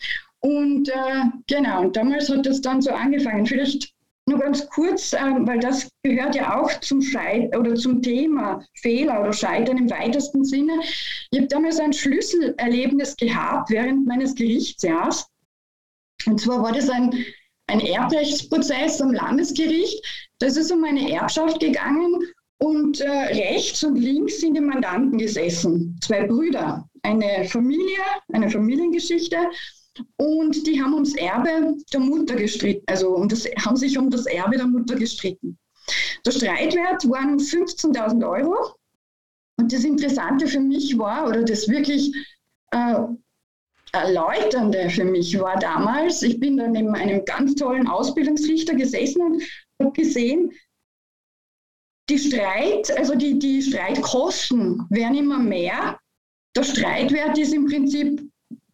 Und 0.40 0.88
äh, 0.88 1.24
genau, 1.46 1.82
und 1.82 1.96
damals 1.96 2.28
hat 2.28 2.46
das 2.46 2.60
dann 2.60 2.80
so 2.80 2.90
angefangen. 2.90 3.46
Vielleicht 3.46 3.92
nur 4.28 4.38
ganz 4.38 4.68
kurz, 4.70 5.12
ähm, 5.12 5.46
weil 5.46 5.58
das 5.58 5.88
gehört 6.02 6.34
ja 6.34 6.60
auch 6.60 6.70
zum 6.80 7.02
Scheit 7.02 7.56
oder 7.56 7.74
zum 7.74 8.02
Thema 8.02 8.64
Fehler 8.74 9.20
oder 9.20 9.32
Scheitern 9.32 9.78
im 9.78 9.90
weitesten 9.90 10.44
Sinne. 10.44 10.80
Ich 11.30 11.38
habe 11.38 11.48
damals 11.48 11.80
ein 11.80 11.92
Schlüsselerlebnis 11.92 13.16
gehabt 13.16 13.70
während 13.70 14.06
meines 14.06 14.34
Gerichtsjahrs. 14.34 15.26
Und 16.26 16.40
zwar 16.40 16.62
war 16.62 16.72
das 16.72 16.90
ein, 16.90 17.12
ein 17.68 17.80
Erbrechtsprozess 17.80 19.00
am 19.00 19.12
Landesgericht. 19.12 20.04
Da 20.38 20.46
ist 20.46 20.70
um 20.70 20.84
eine 20.84 21.10
Erbschaft 21.10 21.60
gegangen 21.60 22.18
und 22.58 23.00
äh, 23.00 23.08
rechts 23.08 23.84
und 23.84 23.96
links 23.96 24.40
sind 24.40 24.54
die 24.54 24.60
Mandanten 24.60 25.18
gesessen. 25.18 25.98
Zwei 26.02 26.24
Brüder, 26.26 26.88
eine 27.02 27.44
Familie, 27.48 27.98
eine 28.32 28.50
Familiengeschichte 28.50 29.36
und 30.16 30.66
die 30.66 30.82
haben 30.82 30.94
ums 30.94 31.14
Erbe 31.14 31.76
der 31.92 32.00
Mutter 32.00 32.36
gestritten, 32.36 32.84
also 32.86 33.10
um 33.10 33.28
das, 33.28 33.44
haben 33.64 33.76
sich 33.76 33.98
um 33.98 34.10
das 34.10 34.26
Erbe 34.26 34.56
der 34.56 34.66
Mutter 34.66 34.96
gestritten. 34.96 35.58
Der 36.24 36.32
Streitwert 36.32 37.08
waren 37.08 37.38
15.000 37.38 38.28
Euro. 38.28 38.76
Und 39.58 39.72
das 39.72 39.84
Interessante 39.84 40.46
für 40.46 40.60
mich 40.60 40.96
war, 40.98 41.26
oder 41.28 41.42
das 41.42 41.68
wirklich 41.68 42.12
äh, 42.70 42.94
Erläuternde 43.92 44.90
für 44.90 45.04
mich 45.04 45.38
war 45.38 45.58
damals, 45.58 46.22
ich 46.22 46.38
bin 46.38 46.58
dann 46.58 46.72
neben 46.72 46.94
einem 46.94 47.24
ganz 47.24 47.54
tollen 47.54 47.88
Ausbildungsrichter 47.88 48.74
gesessen 48.74 49.22
und 49.22 49.42
habe 49.80 49.92
gesehen, 49.92 50.52
die 52.08 52.18
Streit, 52.18 52.96
also 52.96 53.14
die, 53.14 53.38
die 53.38 53.62
Streitkosten 53.62 54.86
werden 54.90 55.16
immer 55.16 55.38
mehr. 55.38 55.98
Der 56.56 56.64
Streitwert 56.64 57.36
ist 57.36 57.52
im 57.52 57.66
Prinzip 57.66 58.22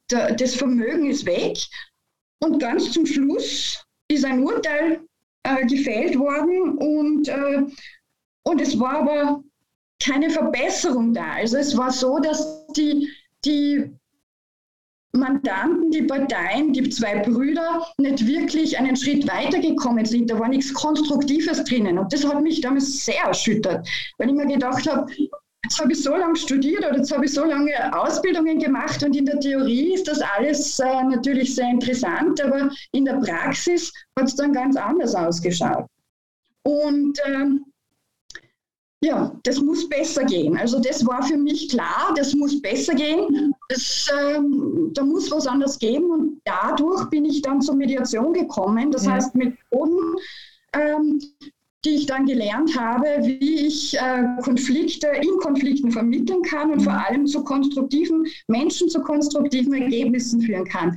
das 0.09 0.55
Vermögen 0.55 1.11
ist 1.11 1.27
weg 1.27 1.57
und 2.41 2.59
ganz 2.61 2.93
zum 2.93 3.07
Schluss 3.07 3.85
ist 4.09 4.25
ein 4.25 4.43
Urteil 4.43 5.01
äh, 5.45 5.67
gefällt 5.67 6.19
worden 6.19 6.77
und, 6.79 7.29
äh, 7.29 7.63
und 8.45 8.61
es 8.61 8.79
war 8.79 9.01
aber 9.01 9.43
keine 10.03 10.31
Verbesserung 10.31 11.15
da. 11.15 11.33
Also 11.33 11.57
es 11.57 11.77
war 11.77 11.91
so, 11.91 12.19
dass 12.19 12.67
die, 12.77 13.11
die 13.45 13.91
Mandanten, 15.13 15.91
die 15.91 16.03
Parteien, 16.03 16.73
die 16.73 16.89
zwei 16.91 17.21
Brüder 17.21 17.87
nicht 17.99 18.27
wirklich 18.27 18.77
einen 18.77 18.97
Schritt 18.97 19.27
weitergekommen 19.29 20.05
sind. 20.05 20.31
Da 20.31 20.39
war 20.39 20.49
nichts 20.49 20.75
Konstruktives 20.75 21.63
drinnen. 21.65 21.99
Und 21.99 22.13
das 22.13 22.27
hat 22.27 22.43
mich 22.43 22.61
damals 22.61 23.05
sehr 23.05 23.23
erschüttert, 23.23 23.89
weil 24.19 24.29
ich 24.29 24.35
mir 24.35 24.47
gedacht 24.47 24.91
habe, 24.91 25.11
jetzt 25.65 25.81
habe 25.81 25.93
ich 25.93 26.03
so 26.03 26.15
lange 26.15 26.37
studiert 26.37 26.85
oder 26.87 26.97
jetzt 26.97 27.13
habe 27.13 27.25
ich 27.25 27.33
so 27.33 27.45
lange 27.45 27.73
Ausbildungen 27.99 28.59
gemacht 28.59 29.03
und 29.03 29.17
in 29.17 29.27
der 29.27 29.41
Theorie 29.41 29.95
ist 29.95 30.07
das 30.07 30.21
alles 30.21 30.79
äh, 30.79 31.05
natürlich 31.05 31.55
sehr 31.55 31.69
interessant, 31.69 32.41
aber 32.41 32.71
in 32.93 33.05
der 33.05 33.15
Praxis 33.15 33.93
hat 34.19 34.29
es 34.29 34.37
dann 34.37 34.53
ganz 34.53 34.77
anders 34.77 35.15
ausgeschaut. 35.15 35.87
Und 36.63 37.19
ähm, 37.27 37.65
ja, 39.03 39.39
das 39.43 39.61
muss 39.61 39.87
besser 39.89 40.25
gehen. 40.25 40.57
Also 40.57 40.81
das 40.81 41.07
war 41.07 41.23
für 41.23 41.37
mich 41.37 41.69
klar, 41.69 42.15
das 42.17 42.35
muss 42.35 42.61
besser 42.63 42.95
gehen. 42.95 43.55
Das, 43.69 44.09
ähm, 44.19 44.91
da 44.95 45.05
muss 45.05 45.31
was 45.31 45.47
anderes 45.47 45.79
geben 45.79 46.11
und 46.11 46.41
dadurch 46.45 47.05
bin 47.11 47.27
ich 47.27 47.43
dann 47.43 47.61
zur 47.61 47.75
Mediation 47.75 48.33
gekommen. 48.33 48.91
Das 48.91 49.05
ja. 49.05 49.13
heißt 49.13 49.35
Methoden, 49.35 50.17
ähm, 50.73 51.21
die 51.85 51.91
ich 51.91 52.07
dann 52.07 52.27
gelernt 52.27 52.79
habe, 52.79 53.07
wie 53.23 53.67
ich 53.67 53.97
äh, 53.97 54.25
Konflikte 54.43 55.09
in 55.21 55.37
Konflikten 55.39 55.91
vermitteln 55.91 56.43
kann 56.43 56.71
und 56.71 56.79
mhm. 56.79 56.85
vor 56.85 57.07
allem 57.07 57.27
zu 57.27 57.45
konstruktiven 57.45 58.27
Menschen 58.49 58.89
zu 58.89 59.01
konstruktiven 59.03 59.75
Ergebnissen 59.75 60.41
führen 60.41 60.65
kann. 60.65 60.97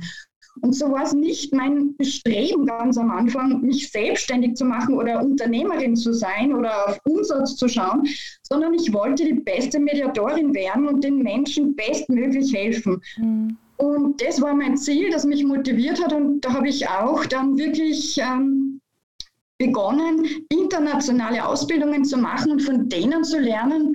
Und 0.60 0.74
so 0.74 0.90
war 0.90 1.04
es 1.04 1.12
nicht 1.12 1.54
mein 1.54 1.96
Bestreben 1.96 2.66
ganz 2.66 2.98
am 2.98 3.10
Anfang, 3.10 3.60
mich 3.60 3.90
selbstständig 3.90 4.56
zu 4.56 4.64
machen 4.64 4.96
oder 4.96 5.22
Unternehmerin 5.22 5.94
zu 5.94 6.12
sein 6.12 6.52
oder 6.52 6.88
auf 6.88 7.00
Umsatz 7.04 7.56
zu 7.56 7.68
schauen, 7.68 8.08
sondern 8.42 8.74
ich 8.74 8.92
wollte 8.92 9.24
die 9.24 9.34
beste 9.34 9.78
Mediatorin 9.78 10.54
werden 10.54 10.88
und 10.88 11.04
den 11.04 11.22
Menschen 11.22 11.76
bestmöglich 11.76 12.52
helfen. 12.52 13.00
Mhm. 13.18 13.56
Und 13.76 14.20
das 14.20 14.42
war 14.42 14.54
mein 14.54 14.76
Ziel, 14.76 15.10
das 15.10 15.24
mich 15.24 15.44
motiviert 15.44 16.02
hat. 16.02 16.12
Und 16.12 16.40
da 16.40 16.52
habe 16.52 16.68
ich 16.68 16.88
auch 16.88 17.24
dann 17.26 17.56
wirklich 17.56 18.18
ähm, 18.18 18.77
begonnen, 19.58 20.24
internationale 20.50 21.46
Ausbildungen 21.46 22.04
zu 22.04 22.16
machen 22.16 22.52
und 22.52 22.62
von 22.62 22.88
denen 22.88 23.24
zu 23.24 23.38
lernen, 23.38 23.94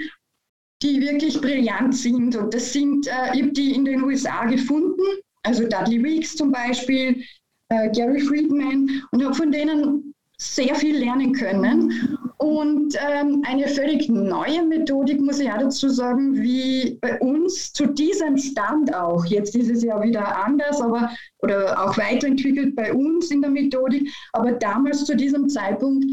die 0.82 1.00
wirklich 1.00 1.40
brillant 1.40 1.96
sind. 1.96 2.36
Und 2.36 2.54
das 2.54 2.74
sind, 2.74 3.08
äh, 3.08 3.34
ich 3.34 3.42
habe 3.44 3.52
die 3.54 3.74
in 3.74 3.86
den 3.86 4.04
USA 4.04 4.46
gefunden 4.46 5.02
also 5.44 5.68
Dudley 5.68 6.02
Weeks 6.02 6.36
zum 6.36 6.52
Beispiel, 6.52 7.24
äh, 7.70 7.90
Gary 7.92 8.22
Friedman 8.22 8.90
und 9.12 9.24
habe 9.24 9.36
von 9.36 9.52
denen 9.52 10.14
sehr 10.38 10.74
viel 10.76 10.98
lernen 10.98 11.34
können. 11.34 12.18
Und 12.44 12.98
ähm, 13.00 13.42
eine 13.48 13.70
völlig 13.70 14.10
neue 14.10 14.66
Methodik, 14.66 15.22
muss 15.22 15.40
ich 15.40 15.50
auch 15.50 15.60
dazu 15.60 15.88
sagen, 15.88 16.42
wie 16.42 16.98
bei 17.00 17.18
uns 17.22 17.72
zu 17.72 17.86
diesem 17.86 18.38
Stand 18.38 18.94
auch. 18.94 19.24
Jetzt 19.24 19.56
ist 19.56 19.70
es 19.70 19.82
ja 19.82 20.04
wieder 20.04 20.44
anders, 20.44 20.82
aber 20.82 21.10
oder 21.38 21.82
auch 21.82 21.98
weiterentwickelt 21.98 22.76
bei 22.76 22.92
uns 22.92 23.32
in 23.32 23.40
der 23.40 23.50
Methodik. 23.50 24.12
Aber 24.34 24.52
damals 24.52 25.06
zu 25.06 25.16
diesem 25.16 25.48
Zeitpunkt 25.48 26.04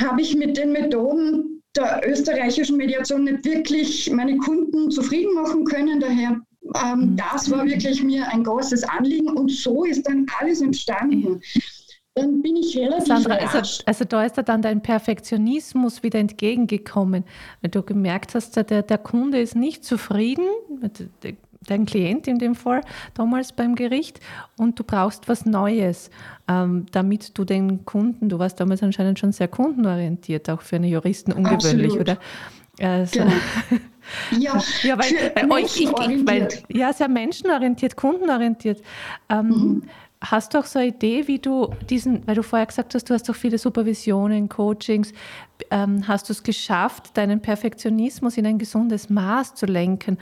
habe 0.00 0.22
ich 0.22 0.34
mit 0.34 0.56
den 0.56 0.72
Methoden 0.72 1.62
der 1.76 2.00
österreichischen 2.04 2.76
Mediation 2.76 3.22
nicht 3.22 3.44
wirklich 3.44 4.10
meine 4.10 4.38
Kunden 4.38 4.90
zufrieden 4.90 5.34
machen 5.34 5.66
können. 5.66 6.00
Daher 6.00 6.40
ähm, 6.74 7.00
mhm. 7.00 7.16
das 7.16 7.50
war 7.50 7.64
wirklich 7.64 8.02
mir 8.02 8.26
ein 8.28 8.44
großes 8.44 8.84
Anliegen 8.84 9.28
und 9.28 9.50
so 9.50 9.84
ist 9.84 10.06
dann 10.06 10.26
alles 10.38 10.60
entstanden. 10.60 11.40
Dann 12.20 12.42
bin 12.42 12.56
ich 12.56 12.76
relativ 12.76 13.06
Sandra, 13.06 13.34
also, 13.34 13.82
also, 13.86 14.04
da 14.04 14.24
ist 14.24 14.36
dir 14.36 14.42
dann 14.42 14.62
dein 14.62 14.82
Perfektionismus 14.82 16.02
wieder 16.02 16.18
entgegengekommen, 16.18 17.24
weil 17.62 17.70
du 17.70 17.82
gemerkt 17.82 18.34
hast, 18.34 18.56
der, 18.56 18.82
der 18.82 18.98
Kunde 18.98 19.40
ist 19.40 19.56
nicht 19.56 19.84
zufrieden, 19.84 20.44
dein 21.66 21.86
Klient 21.86 22.26
in 22.26 22.38
dem 22.38 22.54
Fall, 22.54 22.82
damals 23.14 23.52
beim 23.52 23.74
Gericht, 23.74 24.20
und 24.56 24.78
du 24.78 24.84
brauchst 24.84 25.28
was 25.28 25.46
Neues, 25.46 26.10
ähm, 26.48 26.86
damit 26.92 27.36
du 27.38 27.44
den 27.44 27.84
Kunden, 27.84 28.28
du 28.28 28.38
warst 28.38 28.60
damals 28.60 28.82
anscheinend 28.82 29.18
schon 29.18 29.32
sehr 29.32 29.48
kundenorientiert, 29.48 30.48
auch 30.50 30.62
für 30.62 30.76
eine 30.76 30.88
Juristen 30.88 31.32
ungewöhnlich, 31.32 31.98
Absolut. 31.98 32.00
oder? 32.00 32.18
Also, 32.80 33.20
genau. 33.20 33.32
Ja, 34.38 34.60
ja 34.82 34.98
weil 34.98 35.30
bei 35.34 35.54
euch, 35.54 35.76
ich, 35.76 35.88
ich, 35.88 36.26
weil, 36.26 36.48
ja, 36.68 36.92
sehr 36.92 37.08
menschenorientiert, 37.08 37.96
kundenorientiert. 37.96 38.82
Ähm, 39.28 39.46
mhm. 39.46 39.82
Hast 40.22 40.52
du 40.52 40.58
auch 40.58 40.66
so 40.66 40.78
eine 40.78 40.88
Idee, 40.88 41.26
wie 41.28 41.38
du 41.38 41.74
diesen, 41.88 42.26
weil 42.26 42.34
du 42.34 42.42
vorher 42.42 42.66
gesagt 42.66 42.94
hast, 42.94 43.08
du 43.08 43.14
hast 43.14 43.30
auch 43.30 43.34
viele 43.34 43.56
Supervisionen, 43.56 44.50
Coachings, 44.50 45.14
ähm, 45.70 46.06
hast 46.06 46.28
du 46.28 46.34
es 46.34 46.42
geschafft, 46.42 47.16
deinen 47.16 47.40
Perfektionismus 47.40 48.36
in 48.36 48.46
ein 48.46 48.58
gesundes 48.58 49.08
Maß 49.08 49.54
zu 49.54 49.64
lenken 49.64 50.18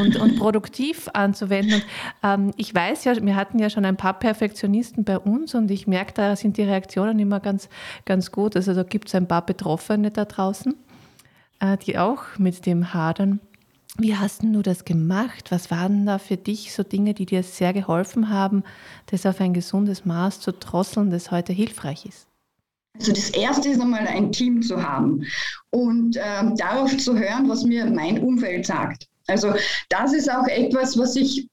und, 0.00 0.16
und 0.16 0.38
produktiv 0.38 1.08
anzuwenden? 1.12 1.74
Und, 1.74 1.84
ähm, 2.22 2.50
ich 2.56 2.74
weiß 2.74 3.04
ja, 3.04 3.14
wir 3.22 3.36
hatten 3.36 3.58
ja 3.58 3.68
schon 3.68 3.84
ein 3.84 3.98
paar 3.98 4.18
Perfektionisten 4.18 5.04
bei 5.04 5.18
uns 5.18 5.54
und 5.54 5.70
ich 5.70 5.86
merke, 5.86 6.14
da 6.14 6.34
sind 6.34 6.56
die 6.56 6.62
Reaktionen 6.62 7.18
immer 7.18 7.40
ganz, 7.40 7.68
ganz 8.06 8.32
gut. 8.32 8.56
Also 8.56 8.72
da 8.72 8.84
gibt 8.84 9.08
es 9.08 9.14
ein 9.14 9.28
paar 9.28 9.44
Betroffene 9.44 10.10
da 10.10 10.24
draußen 10.24 10.74
äh, 11.62 11.78
die 11.78 11.96
auch 11.98 12.24
mit 12.38 12.66
dem 12.66 12.92
hadern. 12.92 13.40
Wie 13.98 14.16
hast 14.16 14.42
du 14.42 14.62
das 14.62 14.84
gemacht? 14.84 15.50
Was 15.50 15.70
waren 15.70 16.06
da 16.06 16.18
für 16.18 16.36
dich 16.36 16.72
so 16.72 16.82
Dinge, 16.82 17.12
die 17.12 17.26
dir 17.26 17.42
sehr 17.42 17.72
geholfen 17.72 18.30
haben, 18.30 18.64
das 19.06 19.26
auf 19.26 19.40
ein 19.40 19.52
gesundes 19.52 20.04
Maß 20.04 20.40
zu 20.40 20.52
drosseln, 20.52 21.10
das 21.10 21.30
heute 21.30 21.52
hilfreich 21.52 22.06
ist? 22.06 22.26
Also 22.98 23.12
das 23.12 23.30
Erste 23.30 23.68
ist 23.68 23.80
einmal 23.80 24.06
ein 24.06 24.32
Team 24.32 24.62
zu 24.62 24.82
haben 24.82 25.24
und 25.70 26.16
ähm, 26.16 26.56
darauf 26.56 26.96
zu 26.96 27.18
hören, 27.18 27.48
was 27.48 27.64
mir 27.64 27.86
mein 27.86 28.22
Umfeld 28.22 28.66
sagt. 28.66 29.08
Also 29.26 29.54
das 29.88 30.12
ist 30.12 30.30
auch 30.30 30.46
etwas, 30.46 30.98
was 30.98 31.16
ich 31.16 31.48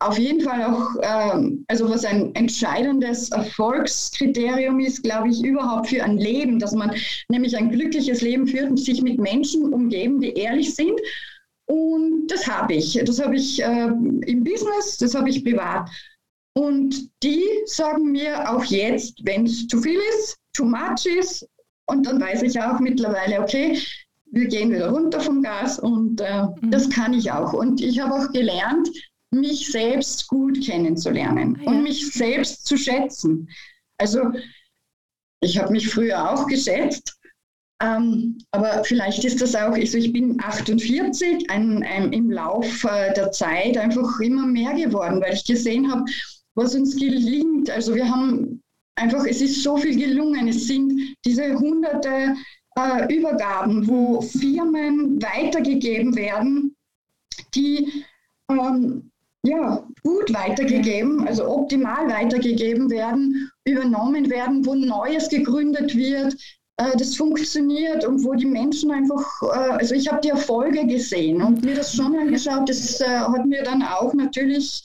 auf 0.00 0.18
jeden 0.18 0.40
Fall 0.40 0.62
auch, 0.62 0.90
ähm, 1.02 1.64
also 1.68 1.90
was 1.90 2.04
ein 2.04 2.34
entscheidendes 2.34 3.30
Erfolgskriterium 3.30 4.78
ist, 4.80 5.02
glaube 5.02 5.28
ich, 5.28 5.42
überhaupt 5.42 5.88
für 5.88 6.02
ein 6.04 6.18
Leben, 6.18 6.58
dass 6.58 6.72
man 6.72 6.92
nämlich 7.28 7.56
ein 7.56 7.70
glückliches 7.70 8.20
Leben 8.20 8.46
führt 8.46 8.70
und 8.70 8.78
sich 8.78 9.02
mit 9.02 9.18
Menschen 9.18 9.72
umgeben, 9.72 10.20
die 10.20 10.34
ehrlich 10.34 10.74
sind. 10.74 10.98
Und 11.68 12.28
das 12.28 12.46
habe 12.46 12.74
ich. 12.74 12.98
Das 13.04 13.22
habe 13.22 13.36
ich 13.36 13.62
äh, 13.62 13.86
im 13.86 14.44
Business, 14.44 14.96
das 14.98 15.14
habe 15.14 15.28
ich 15.28 15.44
privat. 15.44 15.88
Und 16.54 17.10
die 17.22 17.44
sagen 17.66 18.10
mir 18.10 18.50
auch 18.50 18.64
jetzt, 18.64 19.20
wenn 19.24 19.44
es 19.44 19.68
zu 19.68 19.80
viel 19.80 20.00
ist, 20.18 20.38
too 20.54 20.64
much 20.64 21.06
ist, 21.06 21.46
und 21.86 22.06
dann 22.06 22.20
weiß 22.20 22.42
ich 22.42 22.60
auch 22.60 22.80
mittlerweile, 22.80 23.40
okay, 23.40 23.80
wir 24.30 24.46
gehen 24.46 24.70
wieder 24.70 24.90
runter 24.90 25.20
vom 25.20 25.42
Gas 25.42 25.78
und 25.78 26.20
äh, 26.20 26.42
mhm. 26.42 26.70
das 26.70 26.88
kann 26.90 27.14
ich 27.14 27.32
auch. 27.32 27.52
Und 27.54 27.80
ich 27.80 27.98
habe 27.98 28.14
auch 28.14 28.30
gelernt, 28.32 28.88
mich 29.30 29.70
selbst 29.70 30.28
gut 30.28 30.64
kennenzulernen 30.64 31.56
ah, 31.60 31.62
ja. 31.62 31.70
und 31.70 31.82
mich 31.82 32.12
selbst 32.12 32.66
zu 32.66 32.76
schätzen. 32.76 33.48
Also 33.98 34.20
ich 35.40 35.58
habe 35.58 35.72
mich 35.72 35.88
früher 35.88 36.30
auch 36.30 36.46
geschätzt, 36.46 37.17
ähm, 37.80 38.38
aber 38.50 38.82
vielleicht 38.84 39.24
ist 39.24 39.40
das 39.40 39.54
auch, 39.54 39.72
also 39.72 39.98
ich 39.98 40.12
bin 40.12 40.40
48, 40.42 41.48
ein, 41.50 41.82
ein, 41.84 42.12
im 42.12 42.30
Laufe 42.30 42.88
der 43.14 43.30
Zeit 43.30 43.78
einfach 43.78 44.18
immer 44.20 44.46
mehr 44.46 44.74
geworden, 44.74 45.20
weil 45.20 45.34
ich 45.34 45.44
gesehen 45.44 45.90
habe, 45.90 46.04
was 46.54 46.74
uns 46.74 46.96
gelingt. 46.96 47.70
Also 47.70 47.94
wir 47.94 48.10
haben 48.10 48.62
einfach, 48.96 49.24
es 49.24 49.40
ist 49.40 49.62
so 49.62 49.76
viel 49.76 49.96
gelungen. 49.96 50.48
Es 50.48 50.66
sind 50.66 51.16
diese 51.24 51.56
hunderte 51.56 52.34
äh, 52.76 53.14
Übergaben, 53.16 53.86
wo 53.86 54.20
Firmen 54.22 55.22
weitergegeben 55.22 56.16
werden, 56.16 56.74
die 57.54 58.04
ähm, 58.50 59.10
ja, 59.44 59.86
gut 60.02 60.34
weitergegeben, 60.34 61.26
also 61.26 61.48
optimal 61.48 62.08
weitergegeben 62.08 62.90
werden, 62.90 63.50
übernommen 63.64 64.28
werden, 64.30 64.66
wo 64.66 64.74
Neues 64.74 65.28
gegründet 65.28 65.96
wird, 65.96 66.34
äh, 66.34 66.36
das 66.96 67.16
funktioniert 67.16 68.04
und 68.04 68.24
wo 68.24 68.34
die 68.34 68.46
Menschen 68.46 68.90
einfach, 68.92 69.24
äh, 69.42 69.72
also 69.72 69.94
ich 69.94 70.08
habe 70.08 70.20
die 70.20 70.28
Erfolge 70.28 70.86
gesehen 70.86 71.42
und 71.42 71.64
mir 71.64 71.74
das 71.74 71.94
schon 71.94 72.16
angeschaut, 72.16 72.68
das 72.68 73.00
äh, 73.00 73.06
hat 73.06 73.46
mir 73.46 73.64
dann 73.64 73.82
auch 73.82 74.14
natürlich 74.14 74.84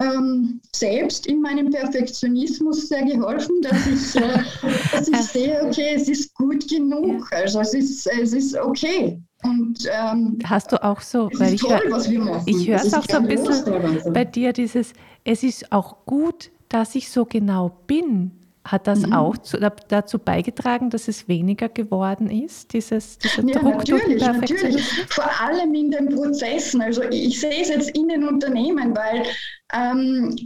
ähm, 0.00 0.60
selbst 0.74 1.26
in 1.26 1.40
meinem 1.40 1.70
Perfektionismus 1.70 2.88
sehr 2.88 3.04
geholfen, 3.04 3.62
dass 3.62 3.86
ich, 3.86 4.22
äh, 4.22 4.38
dass 4.92 5.08
ich 5.08 5.16
sehe, 5.16 5.62
okay, 5.62 5.94
es 5.94 6.08
ist 6.08 6.34
gut 6.34 6.68
genug, 6.68 7.30
also 7.32 7.60
es 7.60 7.74
ist, 7.74 8.06
es 8.06 8.32
ist 8.32 8.56
okay. 8.56 9.20
Und, 9.42 9.86
ähm, 9.92 10.38
Hast 10.44 10.72
du 10.72 10.82
auch 10.82 11.00
so, 11.00 11.30
weil 11.34 11.54
ich, 11.54 11.60
toll, 11.60 11.80
hör, 11.84 12.42
ich 12.46 12.66
höre 12.66 12.80
es 12.80 12.94
auch 12.94 13.04
so 13.08 13.18
ein 13.18 13.28
bisschen 13.28 14.12
bei 14.12 14.24
dir, 14.24 14.52
dieses, 14.52 14.92
es 15.24 15.42
ist 15.42 15.70
auch 15.70 16.04
gut, 16.06 16.50
dass 16.68 16.94
ich 16.94 17.10
so 17.10 17.24
genau 17.24 17.70
bin. 17.86 18.32
Hat 18.66 18.86
das 18.86 19.06
mhm. 19.06 19.12
auch 19.12 19.38
zu, 19.38 19.58
dazu 19.88 20.18
beigetragen, 20.18 20.90
dass 20.90 21.08
es 21.08 21.28
weniger 21.28 21.68
geworden 21.68 22.30
ist, 22.30 22.72
dieses, 22.72 23.18
dieser 23.18 23.44
ja, 23.46 23.58
Druck 23.60 23.76
natürlich, 23.76 24.20
natürlich. 24.20 24.82
Vor 25.08 25.30
allem 25.40 25.74
in 25.74 25.90
den 25.90 26.08
Prozessen. 26.08 26.80
Also 26.82 27.02
ich 27.10 27.40
sehe 27.40 27.62
es 27.62 27.68
jetzt 27.68 27.90
in 27.90 28.08
den 28.08 28.26
Unternehmen, 28.26 28.96
weil 28.96 29.24
ähm, 29.72 30.36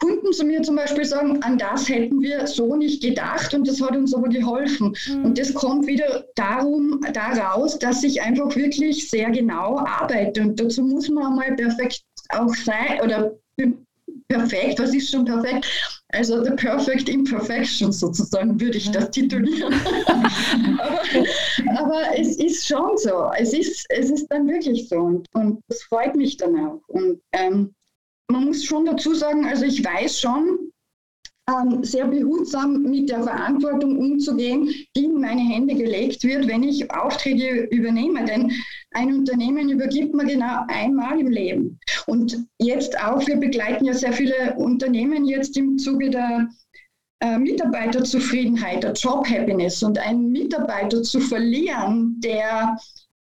Kunden 0.00 0.32
zu 0.32 0.44
mir 0.44 0.62
zum 0.62 0.76
Beispiel 0.76 1.04
sagen, 1.04 1.42
an 1.42 1.58
das 1.58 1.88
hätten 1.88 2.20
wir 2.20 2.46
so 2.46 2.76
nicht 2.76 3.02
gedacht 3.02 3.52
und 3.54 3.66
das 3.66 3.80
hat 3.80 3.96
uns 3.96 4.14
aber 4.14 4.28
geholfen. 4.28 4.94
Mhm. 5.08 5.24
Und 5.24 5.38
das 5.38 5.52
kommt 5.54 5.86
wieder 5.86 6.24
darum, 6.34 7.00
daraus, 7.12 7.78
dass 7.78 8.02
ich 8.02 8.20
einfach 8.20 8.54
wirklich 8.54 9.08
sehr 9.10 9.30
genau 9.30 9.78
arbeite. 9.78 10.42
Und 10.42 10.60
dazu 10.60 10.82
muss 10.82 11.08
man 11.08 11.26
einmal 11.26 11.54
perfekt 11.54 12.02
auch 12.30 12.54
sein 12.54 13.00
oder 13.02 13.32
perfekt, 14.28 14.78
was 14.78 14.94
ist 14.94 15.10
schon 15.10 15.24
perfekt? 15.24 15.66
Also 16.12 16.44
The 16.44 16.50
Perfect 16.50 17.08
Imperfection 17.08 17.90
sozusagen 17.90 18.60
würde 18.60 18.76
ich 18.76 18.90
das 18.90 19.10
titulieren. 19.10 19.72
aber, 20.78 21.00
aber, 21.78 22.02
es 22.18 22.36
ist 22.36 22.66
schon 22.66 22.98
so. 22.98 23.30
Es 23.36 23.52
ist, 23.54 23.86
es 23.88 24.10
ist 24.10 24.26
dann 24.28 24.46
wirklich 24.46 24.88
so 24.88 24.96
und, 24.96 25.26
und 25.34 25.60
das 25.68 25.82
freut 25.84 26.14
mich 26.14 26.36
dann 26.36 26.54
auch. 26.58 26.82
Und 26.88 27.20
ähm, 27.32 27.74
man 28.30 28.44
muss 28.44 28.64
schon 28.64 28.84
dazu 28.84 29.14
sagen, 29.14 29.46
also 29.46 29.64
ich 29.64 29.82
weiß 29.82 30.20
schon, 30.20 30.71
ähm, 31.48 31.82
sehr 31.82 32.06
behutsam 32.06 32.82
mit 32.82 33.10
der 33.10 33.22
Verantwortung 33.24 33.98
umzugehen, 33.98 34.68
die 34.96 35.04
in 35.04 35.20
meine 35.20 35.40
Hände 35.40 35.74
gelegt 35.74 36.22
wird, 36.22 36.46
wenn 36.46 36.62
ich 36.62 36.90
Aufträge 36.90 37.68
übernehme. 37.70 38.24
Denn 38.24 38.52
ein 38.92 39.12
Unternehmen 39.12 39.68
übergibt 39.70 40.14
man 40.14 40.28
genau 40.28 40.64
einmal 40.68 41.18
im 41.18 41.28
Leben. 41.28 41.80
Und 42.06 42.46
jetzt 42.58 42.98
auch, 43.02 43.26
wir 43.26 43.36
begleiten 43.36 43.84
ja 43.84 43.94
sehr 43.94 44.12
viele 44.12 44.54
Unternehmen 44.56 45.24
jetzt 45.24 45.56
im 45.56 45.78
Zuge 45.78 46.10
der 46.10 46.48
äh, 47.20 47.38
Mitarbeiterzufriedenheit, 47.38 48.84
der 48.84 48.92
Job 48.92 49.28
Happiness 49.28 49.82
und 49.82 49.98
einen 49.98 50.30
Mitarbeiter 50.30 51.02
zu 51.02 51.20
verlieren, 51.20 52.16
der 52.20 52.76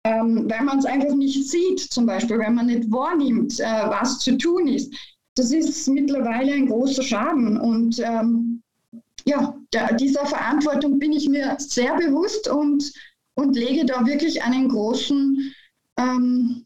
ähm, 0.04 0.46
weil 0.50 0.64
man 0.64 0.80
es 0.80 0.86
einfach 0.86 1.14
nicht 1.16 1.50
sieht, 1.50 1.80
zum 1.80 2.06
Beispiel, 2.06 2.40
wenn 2.40 2.56
man 2.56 2.68
nicht 2.68 2.90
wahrnimmt, 2.92 3.60
äh, 3.60 3.64
was 3.64 4.20
zu 4.20 4.38
tun 4.38 4.68
ist, 4.68 4.94
das 5.38 5.52
ist 5.52 5.88
mittlerweile 5.88 6.54
ein 6.54 6.68
großer 6.68 7.04
Schaden. 7.04 7.60
Und 7.60 8.00
ähm, 8.00 8.62
ja, 9.26 9.56
der, 9.74 9.94
dieser 9.96 10.26
Verantwortung 10.26 11.00
bin 11.00 11.12
ich 11.12 11.28
mir 11.30 11.56
sehr 11.60 11.96
bewusst 11.96 12.48
und, 12.48 12.92
und 13.36 13.56
lege 13.56 13.86
da 13.86 14.06
wirklich 14.06 14.42
einen 14.44 14.70
großen, 14.70 15.54
ähm, 15.98 16.66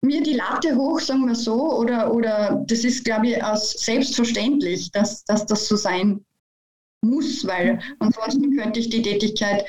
mir 0.00 0.22
die 0.22 0.34
Latte 0.34 0.76
hoch, 0.76 1.00
sagen 1.00 1.26
wir 1.26 1.34
so, 1.34 1.76
oder, 1.76 2.14
oder 2.14 2.64
das 2.66 2.84
ist, 2.84 3.04
glaube 3.04 3.28
ich, 3.28 3.44
als 3.44 3.72
selbstverständlich, 3.72 4.90
dass, 4.92 5.24
dass 5.24 5.44
das 5.46 5.66
so 5.68 5.76
sein 5.76 6.24
muss, 7.02 7.46
weil 7.46 7.80
ansonsten 7.98 8.56
könnte 8.56 8.80
ich 8.80 8.88
die 8.88 9.02
Tätigkeit 9.02 9.64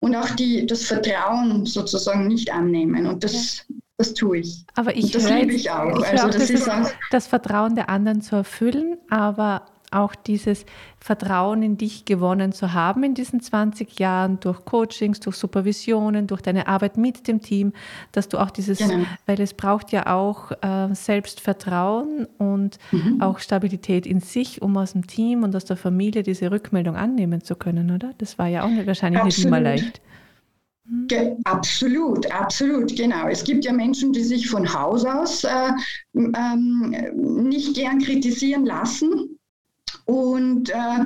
und 0.00 0.16
auch 0.16 0.30
die, 0.30 0.66
das 0.66 0.84
Vertrauen 0.84 1.64
sozusagen 1.64 2.26
nicht 2.26 2.50
annehmen. 2.50 3.06
Und 3.06 3.22
das, 3.24 3.64
das 3.98 4.14
tue 4.14 4.38
ich. 4.38 4.64
Aber 4.74 4.96
ich 4.96 5.04
und 5.04 5.14
das 5.14 5.30
liebe 5.30 5.52
ich 5.52 5.70
auch. 5.70 5.98
Ich 5.98 6.06
also 6.06 6.26
auch, 6.26 6.30
das, 6.30 6.50
ist 6.50 6.68
auch 6.68 6.90
das 7.10 7.26
Vertrauen 7.26 7.74
der 7.74 7.88
anderen 7.88 8.22
zu 8.22 8.36
erfüllen, 8.36 8.98
aber 9.10 9.66
auch 9.92 10.14
dieses 10.14 10.64
Vertrauen 10.98 11.62
in 11.62 11.76
dich 11.76 12.04
gewonnen 12.04 12.52
zu 12.52 12.72
haben 12.72 13.04
in 13.04 13.14
diesen 13.14 13.40
20 13.40 13.98
Jahren 13.98 14.40
durch 14.40 14.64
Coachings, 14.64 15.20
durch 15.20 15.36
Supervisionen, 15.36 16.26
durch 16.26 16.40
deine 16.40 16.66
Arbeit 16.66 16.96
mit 16.96 17.28
dem 17.28 17.40
Team, 17.40 17.72
dass 18.12 18.28
du 18.28 18.38
auch 18.38 18.50
dieses, 18.50 18.78
genau. 18.78 19.04
weil 19.26 19.40
es 19.40 19.54
braucht 19.54 19.92
ja 19.92 20.06
auch 20.06 20.50
äh, 20.62 20.94
Selbstvertrauen 20.94 22.26
und 22.38 22.78
mhm. 22.90 23.20
auch 23.20 23.38
Stabilität 23.38 24.06
in 24.06 24.20
sich, 24.20 24.62
um 24.62 24.76
aus 24.76 24.92
dem 24.92 25.06
Team 25.06 25.42
und 25.42 25.54
aus 25.54 25.64
der 25.64 25.76
Familie 25.76 26.22
diese 26.22 26.50
Rückmeldung 26.50 26.96
annehmen 26.96 27.42
zu 27.42 27.54
können, 27.54 27.90
oder? 27.90 28.12
Das 28.18 28.38
war 28.38 28.46
ja 28.46 28.64
auch 28.64 28.70
nicht, 28.70 28.86
wahrscheinlich 28.86 29.20
Absolut. 29.20 29.36
nicht 29.36 29.46
immer 29.46 29.60
leicht. 29.60 30.00
Ge 31.08 31.36
absolut, 31.44 32.30
absolut, 32.30 32.94
genau. 32.94 33.26
Es 33.28 33.44
gibt 33.44 33.64
ja 33.64 33.72
Menschen, 33.72 34.12
die 34.12 34.22
sich 34.22 34.50
von 34.50 34.70
Haus 34.74 35.06
aus 35.06 35.42
äh, 35.42 35.70
ähm, 36.14 36.94
nicht 37.48 37.74
gern 37.74 37.98
kritisieren 37.98 38.66
lassen. 38.66 39.38
Und, 40.04 40.68
äh, 40.68 41.04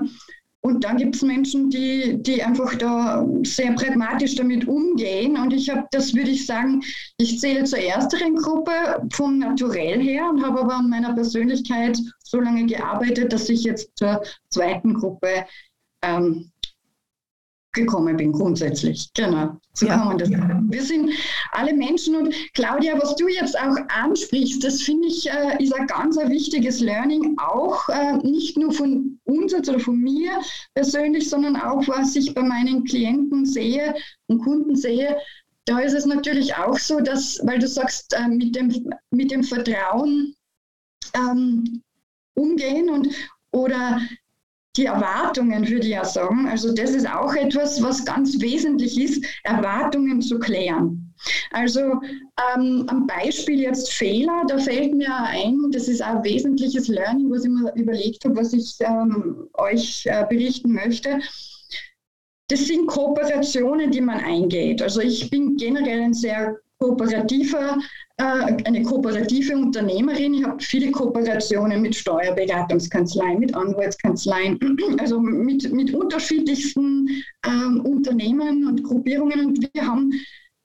und 0.60 0.82
dann 0.82 0.96
gibt 0.96 1.14
es 1.14 1.22
Menschen, 1.22 1.70
die, 1.70 2.20
die 2.20 2.42
einfach 2.42 2.74
da 2.74 3.24
sehr 3.44 3.74
pragmatisch 3.74 4.34
damit 4.34 4.66
umgehen. 4.66 5.38
Und 5.38 5.52
ich 5.52 5.70
habe, 5.70 5.84
das 5.92 6.12
würde 6.14 6.32
ich 6.32 6.46
sagen, 6.46 6.82
ich 7.18 7.38
zähle 7.38 7.62
zur 7.62 7.78
ersteren 7.78 8.34
Gruppe 8.34 8.72
vom 9.12 9.38
Naturell 9.38 10.00
her 10.00 10.28
und 10.28 10.44
habe 10.44 10.62
aber 10.62 10.74
an 10.74 10.90
meiner 10.90 11.14
Persönlichkeit 11.14 11.96
so 12.24 12.40
lange 12.40 12.66
gearbeitet, 12.66 13.32
dass 13.32 13.48
ich 13.48 13.62
jetzt 13.62 13.96
zur 13.96 14.20
zweiten 14.50 14.94
Gruppe 14.94 15.46
ähm, 16.02 16.50
gekommen 17.76 18.16
bin, 18.16 18.32
grundsätzlich. 18.32 19.08
Genau, 19.14 19.56
so 19.72 19.86
ja. 19.86 19.96
kann 19.96 20.08
man 20.08 20.18
das 20.18 20.28
sagen. 20.28 20.66
Wir 20.68 20.82
sind 20.82 21.10
alle 21.52 21.72
Menschen 21.72 22.16
und 22.16 22.34
Claudia, 22.54 23.00
was 23.00 23.14
du 23.14 23.28
jetzt 23.28 23.56
auch 23.56 23.76
ansprichst, 23.88 24.64
das 24.64 24.82
finde 24.82 25.06
ich, 25.06 25.30
äh, 25.30 25.62
ist 25.62 25.72
ein 25.74 25.86
ganz 25.86 26.18
ein 26.18 26.30
wichtiges 26.30 26.80
Learning, 26.80 27.36
auch 27.38 27.88
äh, 27.88 28.16
nicht 28.26 28.58
nur 28.58 28.72
von 28.72 29.20
uns 29.24 29.54
oder 29.54 29.78
von 29.78 30.00
mir 30.00 30.32
persönlich, 30.74 31.30
sondern 31.30 31.56
auch, 31.56 31.86
was 31.86 32.16
ich 32.16 32.34
bei 32.34 32.42
meinen 32.42 32.82
Klienten 32.84 33.46
sehe 33.46 33.94
und 34.26 34.42
Kunden 34.42 34.74
sehe. 34.74 35.16
Da 35.66 35.78
ist 35.80 35.94
es 35.94 36.06
natürlich 36.06 36.56
auch 36.56 36.78
so, 36.78 37.00
dass, 37.00 37.40
weil 37.44 37.58
du 37.58 37.68
sagst, 37.68 38.14
äh, 38.14 38.28
mit, 38.28 38.56
dem, 38.56 38.90
mit 39.10 39.30
dem 39.30 39.44
Vertrauen 39.44 40.34
ähm, 41.14 41.82
umgehen 42.34 42.90
und 42.90 43.08
oder 43.52 44.00
die 44.76 44.86
Erwartungen, 44.86 45.68
würde 45.68 45.86
ich 45.86 45.92
ja 45.92 46.04
sagen. 46.04 46.46
Also 46.48 46.72
das 46.72 46.90
ist 46.90 47.08
auch 47.08 47.34
etwas, 47.34 47.82
was 47.82 48.04
ganz 48.04 48.40
wesentlich 48.40 49.00
ist, 49.00 49.24
Erwartungen 49.44 50.20
zu 50.20 50.38
klären. 50.38 51.14
Also 51.50 51.80
ähm, 51.80 52.84
am 52.88 53.06
Beispiel 53.06 53.60
jetzt 53.60 53.92
Fehler, 53.92 54.44
da 54.48 54.58
fällt 54.58 54.94
mir 54.94 55.14
ein, 55.14 55.70
das 55.72 55.88
ist 55.88 56.02
ein 56.02 56.22
wesentliches 56.22 56.88
Learning, 56.88 57.30
was 57.30 57.44
ich 57.44 57.50
mir 57.50 57.72
überlegt 57.74 58.24
habe, 58.24 58.36
was 58.36 58.52
ich 58.52 58.76
ähm, 58.80 59.48
euch 59.54 60.04
äh, 60.06 60.24
berichten 60.28 60.72
möchte. 60.72 61.20
Das 62.48 62.66
sind 62.66 62.86
Kooperationen, 62.86 63.90
die 63.90 64.00
man 64.00 64.20
eingeht. 64.20 64.82
Also 64.82 65.00
ich 65.00 65.30
bin 65.30 65.56
generell 65.56 66.02
ein 66.02 66.14
sehr 66.14 66.58
kooperativer 66.78 67.78
äh, 68.18 68.22
eine 68.64 68.82
kooperative 68.82 69.56
Unternehmerin. 69.56 70.34
Ich 70.34 70.44
habe 70.44 70.62
viele 70.62 70.90
Kooperationen 70.90 71.82
mit 71.82 71.94
Steuerberatungskanzleien, 71.94 73.38
mit 73.38 73.54
Anwaltskanzleien, 73.54 74.58
also 74.98 75.20
mit, 75.20 75.72
mit 75.72 75.94
unterschiedlichsten 75.94 77.08
ähm, 77.46 77.80
Unternehmen 77.80 78.66
und 78.66 78.82
Gruppierungen. 78.82 79.46
Und 79.46 79.68
wir 79.72 79.86
haben 79.86 80.12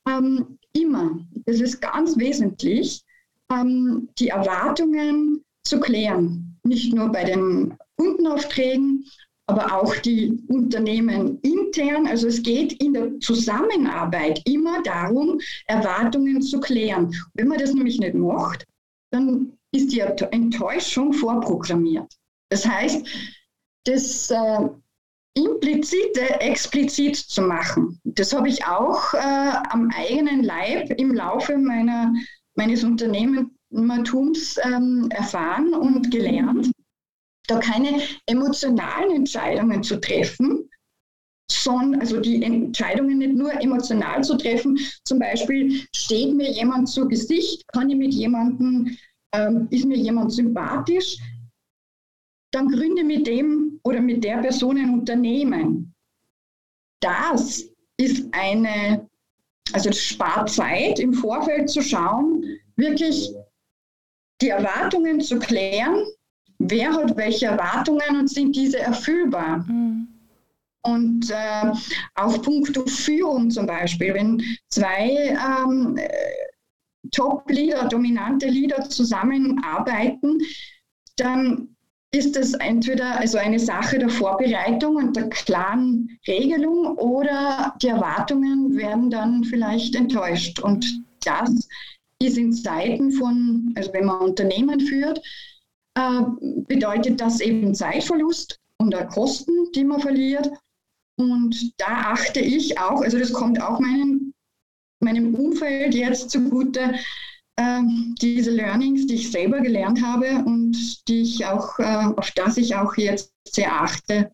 ähm, 0.07 0.57
immer, 0.73 1.19
das 1.45 1.61
ist 1.61 1.81
ganz 1.81 2.17
wesentlich, 2.17 3.03
ähm, 3.51 4.09
die 4.19 4.29
Erwartungen 4.29 5.43
zu 5.63 5.79
klären. 5.79 6.57
Nicht 6.63 6.93
nur 6.93 7.09
bei 7.09 7.23
den 7.23 7.75
Kundenaufträgen, 7.97 9.05
aber 9.47 9.73
auch 9.73 9.95
die 9.97 10.41
Unternehmen 10.47 11.39
intern. 11.41 12.07
Also 12.07 12.27
es 12.27 12.41
geht 12.41 12.73
in 12.81 12.93
der 12.93 13.19
Zusammenarbeit 13.19 14.41
immer 14.45 14.81
darum, 14.83 15.39
Erwartungen 15.67 16.41
zu 16.41 16.59
klären. 16.59 17.13
Wenn 17.33 17.47
man 17.47 17.59
das 17.59 17.73
nämlich 17.73 17.99
nicht 17.99 18.13
macht, 18.13 18.65
dann 19.11 19.53
ist 19.73 19.91
die 19.91 19.99
Enttäuschung 19.99 21.13
vorprogrammiert. 21.13 22.11
Das 22.49 22.65
heißt, 22.65 23.05
das 23.85 24.29
äh, 24.29 24.69
Implizite 25.33 26.41
explizit 26.41 27.15
zu 27.15 27.41
machen, 27.41 27.99
das 28.03 28.33
habe 28.33 28.49
ich 28.49 28.65
auch 28.65 29.13
äh, 29.13 29.53
am 29.69 29.89
eigenen 29.95 30.43
Leib 30.43 30.91
im 30.99 31.13
Laufe 31.13 31.57
meiner, 31.57 32.13
meines 32.55 32.83
Unternehmertums 32.83 34.57
ähm, 34.63 35.07
erfahren 35.11 35.73
und 35.73 36.11
gelernt 36.11 36.71
da 37.47 37.59
keine 37.59 38.01
emotionalen 38.25 39.15
Entscheidungen 39.15 39.83
zu 39.83 39.99
treffen, 39.99 40.69
sondern 41.51 42.01
also 42.01 42.19
die 42.19 42.41
Entscheidungen 42.43 43.17
nicht 43.17 43.33
nur 43.33 43.53
emotional 43.61 44.23
zu 44.23 44.37
treffen. 44.37 44.79
Zum 45.05 45.19
Beispiel 45.19 45.85
steht 45.95 46.33
mir 46.33 46.51
jemand 46.51 46.89
zu 46.89 47.07
Gesicht, 47.07 47.67
kann 47.73 47.89
ich 47.89 47.97
mit 47.97 48.13
jemandem, 48.13 48.97
ähm, 49.33 49.67
ist 49.69 49.85
mir 49.85 49.97
jemand 49.97 50.31
sympathisch, 50.31 51.17
dann 52.53 52.67
gründe 52.67 53.03
mit 53.03 53.27
dem 53.27 53.79
oder 53.83 54.01
mit 54.01 54.23
der 54.23 54.37
Person 54.37 54.77
ein 54.77 54.93
Unternehmen. 54.93 55.93
Das 57.01 57.63
ist 57.97 58.25
eine, 58.31 59.09
also 59.73 59.89
das 59.89 59.99
spart 59.99 60.49
Zeit 60.49 60.99
im 60.99 61.13
Vorfeld 61.13 61.69
zu 61.69 61.81
schauen, 61.81 62.43
wirklich 62.75 63.31
die 64.41 64.49
Erwartungen 64.49 65.21
zu 65.21 65.39
klären, 65.39 66.05
wer 66.69 66.93
hat 66.93 67.17
welche 67.17 67.47
Erwartungen 67.47 68.19
und 68.19 68.29
sind 68.29 68.55
diese 68.55 68.79
erfüllbar? 68.79 69.65
Mhm. 69.67 70.07
Und 70.83 71.29
äh, 71.29 71.71
auf 72.15 72.41
Punkto 72.41 72.85
Führung 72.87 73.51
zum 73.51 73.67
Beispiel, 73.67 74.13
wenn 74.13 74.41
zwei 74.69 75.37
ähm, 75.37 75.99
Top-Leader, 77.11 77.87
dominante 77.87 78.47
Leader 78.47 78.89
zusammenarbeiten, 78.89 80.39
dann 81.17 81.75
ist 82.13 82.35
es 82.35 82.53
entweder 82.55 83.19
also 83.19 83.37
eine 83.37 83.59
Sache 83.59 83.97
der 83.99 84.09
Vorbereitung 84.09 84.97
und 84.97 85.15
der 85.15 85.29
klaren 85.29 86.19
Regelung 86.27 86.97
oder 86.97 87.73
die 87.81 87.87
Erwartungen 87.87 88.75
werden 88.75 89.09
dann 89.09 89.43
vielleicht 89.45 89.95
enttäuscht. 89.95 90.59
Und 90.59 90.85
das 91.23 91.67
ist 92.19 92.37
in 92.37 92.51
Zeiten 92.51 93.11
von, 93.11 93.73
also 93.75 93.93
wenn 93.93 94.05
man 94.05 94.19
Unternehmen 94.19 94.79
führt, 94.81 95.21
äh, 95.95 96.21
bedeutet 96.67 97.19
das 97.19 97.39
eben 97.39 97.73
Zeitverlust 97.73 98.59
und 98.77 98.95
Kosten, 99.09 99.71
die 99.75 99.83
man 99.83 100.01
verliert. 100.01 100.49
Und 101.17 101.73
da 101.77 102.11
achte 102.13 102.39
ich 102.39 102.79
auch, 102.79 103.01
also 103.01 103.19
das 103.19 103.33
kommt 103.33 103.61
auch 103.61 103.79
meinem, 103.79 104.33
meinem 104.99 105.35
Umfeld 105.35 105.93
jetzt 105.93 106.31
zugute, 106.31 106.95
äh, 107.57 107.81
diese 108.21 108.51
Learnings, 108.51 109.05
die 109.07 109.15
ich 109.15 109.31
selber 109.31 109.61
gelernt 109.61 110.01
habe 110.01 110.43
und 110.45 111.07
die 111.07 111.21
ich 111.21 111.45
auch, 111.45 111.77
äh, 111.79 112.07
auf 112.15 112.31
das 112.31 112.57
ich 112.57 112.75
auch 112.75 112.95
jetzt 112.95 113.33
sehr 113.47 113.81
achte 113.81 114.31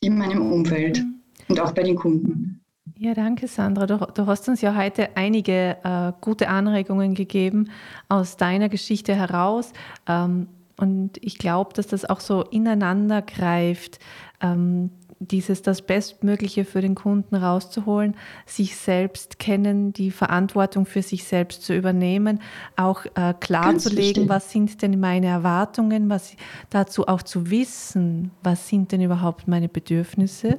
in 0.00 0.16
meinem 0.16 0.50
Umfeld 0.52 0.98
mhm. 0.98 1.20
und 1.48 1.60
auch 1.60 1.72
bei 1.72 1.82
den 1.82 1.96
Kunden. 1.96 2.63
Ja, 2.96 3.12
danke, 3.12 3.48
Sandra. 3.48 3.86
Du, 3.86 3.96
du 3.96 4.26
hast 4.26 4.48
uns 4.48 4.60
ja 4.60 4.76
heute 4.76 5.16
einige 5.16 5.76
äh, 5.82 6.12
gute 6.20 6.48
Anregungen 6.48 7.14
gegeben 7.14 7.70
aus 8.08 8.36
deiner 8.36 8.68
Geschichte 8.68 9.14
heraus. 9.14 9.72
Ähm, 10.06 10.48
und 10.76 11.18
ich 11.20 11.38
glaube, 11.38 11.72
dass 11.74 11.88
das 11.88 12.04
auch 12.04 12.20
so 12.20 12.42
ineinander 12.42 13.22
greift. 13.22 13.98
Ähm, 14.40 14.90
dieses 15.20 15.62
das 15.62 15.82
Bestmögliche 15.82 16.64
für 16.64 16.80
den 16.80 16.94
Kunden 16.94 17.34
rauszuholen, 17.34 18.14
sich 18.46 18.76
selbst 18.76 19.38
kennen, 19.38 19.92
die 19.92 20.10
Verantwortung 20.10 20.86
für 20.86 21.02
sich 21.02 21.24
selbst 21.24 21.62
zu 21.62 21.74
übernehmen, 21.74 22.40
auch 22.76 23.06
äh, 23.14 23.32
klarzulegen, 23.38 24.28
was 24.28 24.50
sind 24.50 24.82
denn 24.82 25.00
meine 25.00 25.28
Erwartungen, 25.28 26.10
was 26.10 26.36
dazu 26.68 27.08
auch 27.08 27.22
zu 27.22 27.50
wissen, 27.50 28.32
was 28.42 28.68
sind 28.68 28.92
denn 28.92 29.00
überhaupt 29.00 29.48
meine 29.48 29.68
Bedürfnisse 29.68 30.58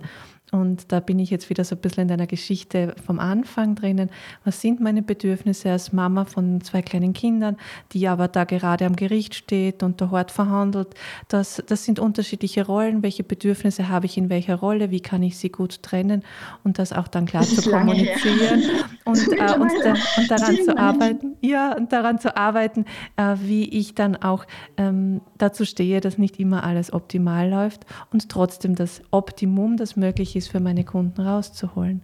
und 0.56 0.92
da 0.94 1.02
bin 1.02 1.20
ich 1.20 1.30
jetzt 1.30 1.50
wieder 1.50 1.66
so 1.66 1.76
ein 1.76 1.82
bisschen 1.82 2.04
in 2.04 2.08
deiner 2.08 2.28
Geschichte 2.28 2.96
vom 3.06 3.20
Anfang 3.20 3.76
drinnen. 3.76 4.10
Was 4.46 4.62
sind 4.62 4.80
meine 4.80 5.02
Bedürfnisse 5.02 5.70
als 5.70 5.92
Mama 5.92 6.24
von 6.24 6.62
zwei 6.62 6.82
kleinen 6.82 7.12
Kindern, 7.12 7.58
die 7.92 8.08
aber 8.08 8.30
da 8.30 8.46
gerade 8.46 8.86
am 8.86 8.96
Gericht 8.96 9.36
steht 9.36 9.84
und 9.84 10.00
der 10.00 10.12
Hort 10.12 10.32
verhandelt? 10.32 10.96
Das, 11.28 11.62
das 11.68 11.84
sind 11.84 12.00
unterschiedliche 12.00 12.66
Rollen. 12.66 13.04
Welche 13.04 13.26
Bedürfnisse 13.26 13.90
habe 13.90 14.06
ich 14.06 14.18
in 14.18 14.30
welcher 14.30 14.56
Rolle? 14.56 14.92
Wie 14.92 15.02
kann 15.02 15.24
ich 15.24 15.38
sie 15.38 15.50
gut 15.50 15.84
trennen? 15.84 16.24
Und 16.64 16.80
das 16.80 16.94
auch 16.94 17.10
dann 17.10 17.26
klar 17.26 17.44
zu 17.44 17.70
kommunizieren 17.70 18.64
und, 19.04 19.28
äh, 19.28 19.54
und, 19.60 19.72
da, 19.84 19.94
und, 20.18 20.32
daran 20.32 20.56
zu 20.64 20.78
arbeiten. 20.78 21.36
Ja, 21.42 21.76
und 21.76 21.92
daran 21.92 22.20
zu 22.20 22.38
arbeiten, 22.38 22.86
äh, 23.18 23.36
wie 23.42 23.68
ich 23.68 23.94
dann 23.94 24.16
auch 24.16 24.46
ähm, 24.78 25.20
dazu 25.38 25.66
stehe, 25.66 26.00
dass 26.00 26.18
nicht 26.18 26.40
immer 26.40 26.64
alles 26.64 26.94
optimal 26.94 27.50
läuft 27.50 27.86
und 28.14 28.30
trotzdem 28.30 28.76
das 28.76 29.02
Optimum, 29.12 29.76
das 29.76 29.98
möglich 29.98 30.38
ist, 30.38 30.45
ist 30.46 30.52
für 30.52 30.60
meine 30.60 30.84
Kunden 30.84 31.22
rauszuholen. 31.22 32.02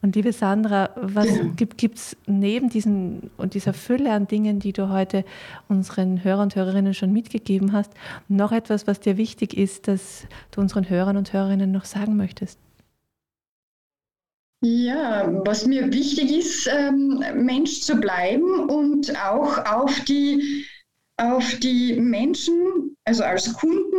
Und 0.00 0.14
liebe 0.14 0.32
Sandra, 0.32 0.90
was 0.96 1.28
gibt 1.56 1.98
es 1.98 2.16
neben 2.26 2.68
diesen 2.68 3.30
und 3.36 3.54
dieser 3.54 3.74
Fülle 3.74 4.12
an 4.12 4.28
Dingen, 4.28 4.60
die 4.60 4.72
du 4.72 4.90
heute 4.90 5.24
unseren 5.68 6.22
Hörern 6.22 6.44
und 6.44 6.56
Hörerinnen 6.56 6.94
schon 6.94 7.12
mitgegeben 7.12 7.72
hast, 7.72 7.90
noch 8.28 8.52
etwas, 8.52 8.86
was 8.86 9.00
dir 9.00 9.16
wichtig 9.16 9.56
ist, 9.56 9.88
dass 9.88 10.26
du 10.52 10.60
unseren 10.60 10.88
Hörern 10.88 11.16
und 11.16 11.32
Hörerinnen 11.32 11.72
noch 11.72 11.84
sagen 11.84 12.16
möchtest? 12.16 12.58
Ja, 14.60 15.28
was 15.44 15.66
mir 15.66 15.92
wichtig 15.92 16.30
ist, 16.32 16.68
ähm, 16.68 17.22
Mensch 17.34 17.80
zu 17.80 17.96
bleiben 17.96 18.68
und 18.68 19.14
auch 19.24 19.64
auf 19.66 20.00
die, 20.04 20.64
auf 21.16 21.58
die 21.58 21.94
Menschen, 21.94 22.96
also 23.04 23.24
als 23.24 23.52
Kunden, 23.52 23.96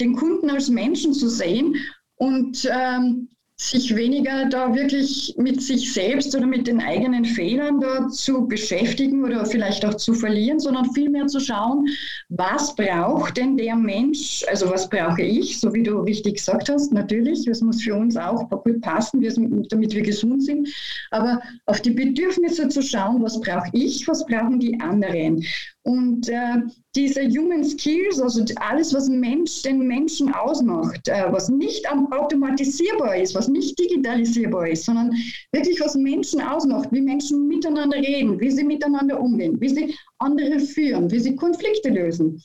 den 0.00 0.16
Kunden 0.16 0.50
als 0.50 0.68
Menschen 0.68 1.12
zu 1.12 1.28
sehen 1.28 1.76
und 2.16 2.68
ähm, 2.70 3.28
sich 3.56 3.94
weniger 3.94 4.48
da 4.48 4.74
wirklich 4.74 5.32
mit 5.38 5.62
sich 5.62 5.92
selbst 5.92 6.34
oder 6.34 6.46
mit 6.46 6.66
den 6.66 6.80
eigenen 6.80 7.24
Fehlern 7.24 7.80
da 7.80 8.08
zu 8.08 8.48
beschäftigen 8.48 9.24
oder 9.24 9.46
vielleicht 9.46 9.84
auch 9.84 9.94
zu 9.94 10.12
verlieren, 10.12 10.58
sondern 10.58 10.92
vielmehr 10.92 11.28
zu 11.28 11.38
schauen, 11.38 11.86
was 12.30 12.74
braucht 12.74 13.36
denn 13.36 13.56
der 13.56 13.76
Mensch, 13.76 14.44
also 14.48 14.68
was 14.70 14.88
brauche 14.88 15.22
ich, 15.22 15.60
so 15.60 15.72
wie 15.72 15.84
du 15.84 16.00
richtig 16.00 16.34
gesagt 16.34 16.68
hast, 16.68 16.92
natürlich, 16.92 17.46
es 17.46 17.60
muss 17.60 17.80
für 17.82 17.94
uns 17.94 18.16
auch 18.16 18.50
passen, 18.80 19.22
damit 19.68 19.94
wir 19.94 20.02
gesund 20.02 20.42
sind, 20.42 20.68
aber 21.12 21.40
auf 21.66 21.80
die 21.80 21.92
Bedürfnisse 21.92 22.68
zu 22.68 22.82
schauen, 22.82 23.22
was 23.22 23.40
brauche 23.40 23.70
ich, 23.72 24.06
was 24.08 24.26
brauchen 24.26 24.58
die 24.58 24.80
anderen. 24.80 25.44
Und 25.84 26.30
äh, 26.30 26.62
diese 26.96 27.20
Human 27.28 27.62
Skills, 27.62 28.18
also 28.18 28.42
alles, 28.56 28.94
was 28.94 29.06
Mensch, 29.10 29.60
den 29.62 29.86
Menschen 29.86 30.32
ausmacht, 30.32 31.06
äh, 31.08 31.30
was 31.30 31.50
nicht 31.50 31.86
automatisierbar 31.90 33.18
ist, 33.18 33.34
was 33.34 33.48
nicht 33.48 33.78
digitalisierbar 33.78 34.68
ist, 34.68 34.86
sondern 34.86 35.14
wirklich 35.52 35.78
was 35.82 35.94
Menschen 35.94 36.40
ausmacht, 36.40 36.88
wie 36.90 37.02
Menschen 37.02 37.48
miteinander 37.48 37.98
reden, 37.98 38.40
wie 38.40 38.50
sie 38.50 38.64
miteinander 38.64 39.20
umgehen, 39.20 39.60
wie 39.60 39.68
sie 39.68 39.94
andere 40.18 40.58
führen, 40.58 41.10
wie 41.10 41.20
sie 41.20 41.36
Konflikte 41.36 41.90
lösen. 41.90 42.42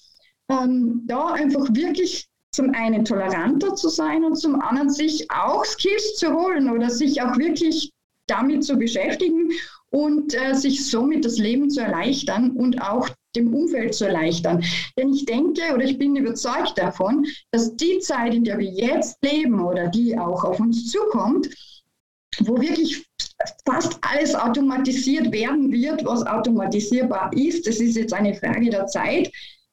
Ähm, 0.49 1.03
da 1.07 1.27
einfach 1.27 1.73
wirklich 1.73 2.27
zum 2.51 2.71
einen 2.71 3.05
toleranter 3.05 3.73
zu 3.75 3.87
sein 3.87 4.25
und 4.25 4.35
zum 4.35 4.59
anderen 4.59 4.89
sich 4.89 5.31
auch 5.31 5.63
Skills 5.63 6.15
zu 6.17 6.33
holen 6.33 6.69
oder 6.69 6.89
sich 6.89 7.21
auch 7.21 7.37
wirklich 7.37 7.93
damit 8.27 8.65
zu 8.65 8.75
beschäftigen 8.75 9.51
und 9.91 10.33
äh, 10.33 10.53
sich 10.55 10.89
somit 10.89 11.23
das 11.23 11.37
Leben 11.37 11.69
zu 11.69 11.79
erleichtern 11.79 12.51
und 12.51 12.81
auch 12.81 13.09
dem 13.35 13.53
Umfeld 13.53 13.93
zu 13.93 14.05
erleichtern. 14.05 14.63
Denn 14.97 15.13
ich 15.13 15.25
denke 15.25 15.61
oder 15.73 15.83
ich 15.83 15.97
bin 15.97 16.15
überzeugt 16.15 16.77
davon, 16.77 17.25
dass 17.51 17.75
die 17.75 17.99
Zeit, 17.99 18.33
in 18.33 18.43
der 18.43 18.57
wir 18.57 18.69
jetzt 18.69 19.17
leben 19.23 19.61
oder 19.61 19.87
die 19.87 20.17
auch 20.17 20.43
auf 20.43 20.59
uns 20.59 20.91
zukommt, 20.91 21.49
wo 22.39 22.59
wirklich 22.59 23.05
fast 23.65 23.97
alles 24.01 24.35
automatisiert 24.35 25.31
werden 25.31 25.71
wird, 25.71 26.05
was 26.05 26.25
automatisierbar 26.25 27.31
ist, 27.33 27.67
das 27.67 27.77
ist 27.79 27.95
jetzt 27.95 28.13
eine 28.13 28.33
Frage 28.35 28.69
der 28.69 28.87
Zeit, 28.87 29.31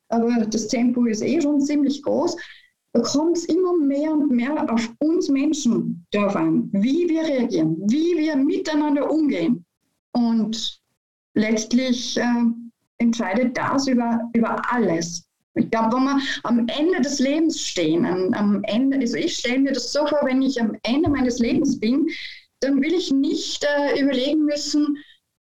aber 0.09 0.47
das 0.47 0.69
Tempo 0.69 1.05
ist 1.07 1.23
eh 1.23 1.41
schon 1.41 1.61
ziemlich 1.61 2.03
groß, 2.03 2.37
da 2.93 3.03
kommt 3.03 3.37
es 3.37 3.45
immer 3.45 3.77
mehr 3.77 4.11
und 4.11 4.31
mehr 4.31 4.73
auf 4.73 4.91
uns 5.01 5.29
Menschen 5.29 6.07
drauf 6.13 6.35
an, 6.35 6.71
wie 6.73 7.09
wir 7.09 7.25
reagieren, 7.25 7.77
wie 7.89 8.17
wir 8.17 8.37
miteinander 8.37 9.11
umgehen. 9.11 9.67
Und 10.13 10.81
letztlich 11.35 12.17
äh, 12.17 12.45
entscheidet 12.99 13.57
das 13.57 13.87
über, 13.87 14.21
über 14.33 14.61
alles. 14.73 15.25
Ich 15.55 15.71
glaube, 15.71 15.97
wenn 15.97 16.05
wir 16.05 16.21
am 16.43 16.67
Ende 16.69 17.01
des 17.01 17.19
Lebens 17.19 17.61
stehen, 17.61 18.05
am 18.35 18.63
Ende, 18.65 18.99
also 18.99 19.17
ich 19.17 19.37
stelle 19.39 19.59
mir 19.59 19.73
das 19.73 19.93
so 19.93 20.07
vor, 20.07 20.21
wenn 20.25 20.43
ich 20.43 20.61
am 20.61 20.77
Ende 20.83 21.09
meines 21.09 21.39
Lebens 21.39 21.81
bin, 21.81 22.07
dann 22.61 22.81
will 22.83 22.93
ich 22.93 23.11
nicht 23.11 23.65
äh, 23.65 24.01
überlegen 24.01 24.45
müssen, 24.45 24.99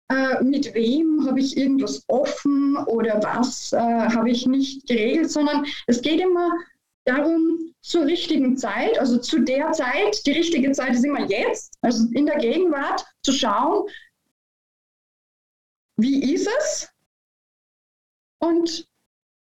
äh, 0.09 0.43
mit 0.43 0.73
wem 0.73 1.25
habe 1.27 1.39
ich 1.39 1.57
irgendwas 1.57 2.03
offen 2.07 2.77
oder 2.87 3.21
was 3.23 3.73
äh, 3.73 3.77
habe 3.77 4.29
ich 4.29 4.45
nicht 4.45 4.87
geregelt, 4.87 5.31
sondern 5.31 5.65
es 5.87 6.01
geht 6.01 6.19
immer 6.19 6.51
darum, 7.05 7.73
zur 7.81 8.05
richtigen 8.05 8.55
Zeit, 8.57 8.97
also 8.99 9.17
zu 9.17 9.39
der 9.39 9.71
Zeit, 9.73 10.25
die 10.25 10.31
richtige 10.31 10.71
Zeit 10.71 10.93
ist 10.93 11.05
immer 11.05 11.27
jetzt, 11.29 11.75
also 11.81 12.07
in 12.13 12.25
der 12.25 12.37
Gegenwart 12.37 13.05
zu 13.23 13.33
schauen, 13.33 13.87
wie 15.97 16.33
ist 16.33 16.47
es 16.59 16.92
und 18.43 18.87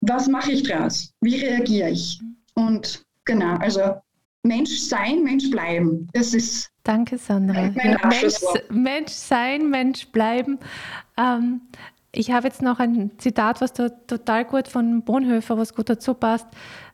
was 0.00 0.28
mache 0.28 0.52
ich 0.52 0.64
daraus? 0.64 1.12
Wie 1.20 1.37
reagiere 1.37 1.90
ich? 1.90 2.20
Und 2.55 3.05
genau, 3.24 3.57
also 3.57 4.00
Mensch 4.42 4.70
sein, 4.81 5.22
Mensch 5.22 5.50
bleiben. 5.50 6.09
Das 6.12 6.35
ist. 6.35 6.70
Danke, 6.83 7.16
Sandra. 7.16 7.70
Mensch, 7.70 8.40
Mensch 8.70 9.12
sein, 9.12 9.70
Mensch 9.70 10.09
bleiben. 10.09 10.59
Ähm, 11.16 11.61
ich 12.11 12.33
habe 12.33 12.48
jetzt 12.48 12.61
noch 12.61 12.81
ein 12.81 13.12
Zitat, 13.18 13.61
was 13.61 13.72
da 13.72 13.88
total 13.88 14.44
gut 14.44 14.66
von 14.66 15.02
Bonhoeffer, 15.02 15.57
was 15.57 15.74
gut 15.74 15.88
dazu 15.88 16.14
passt. 16.14 16.48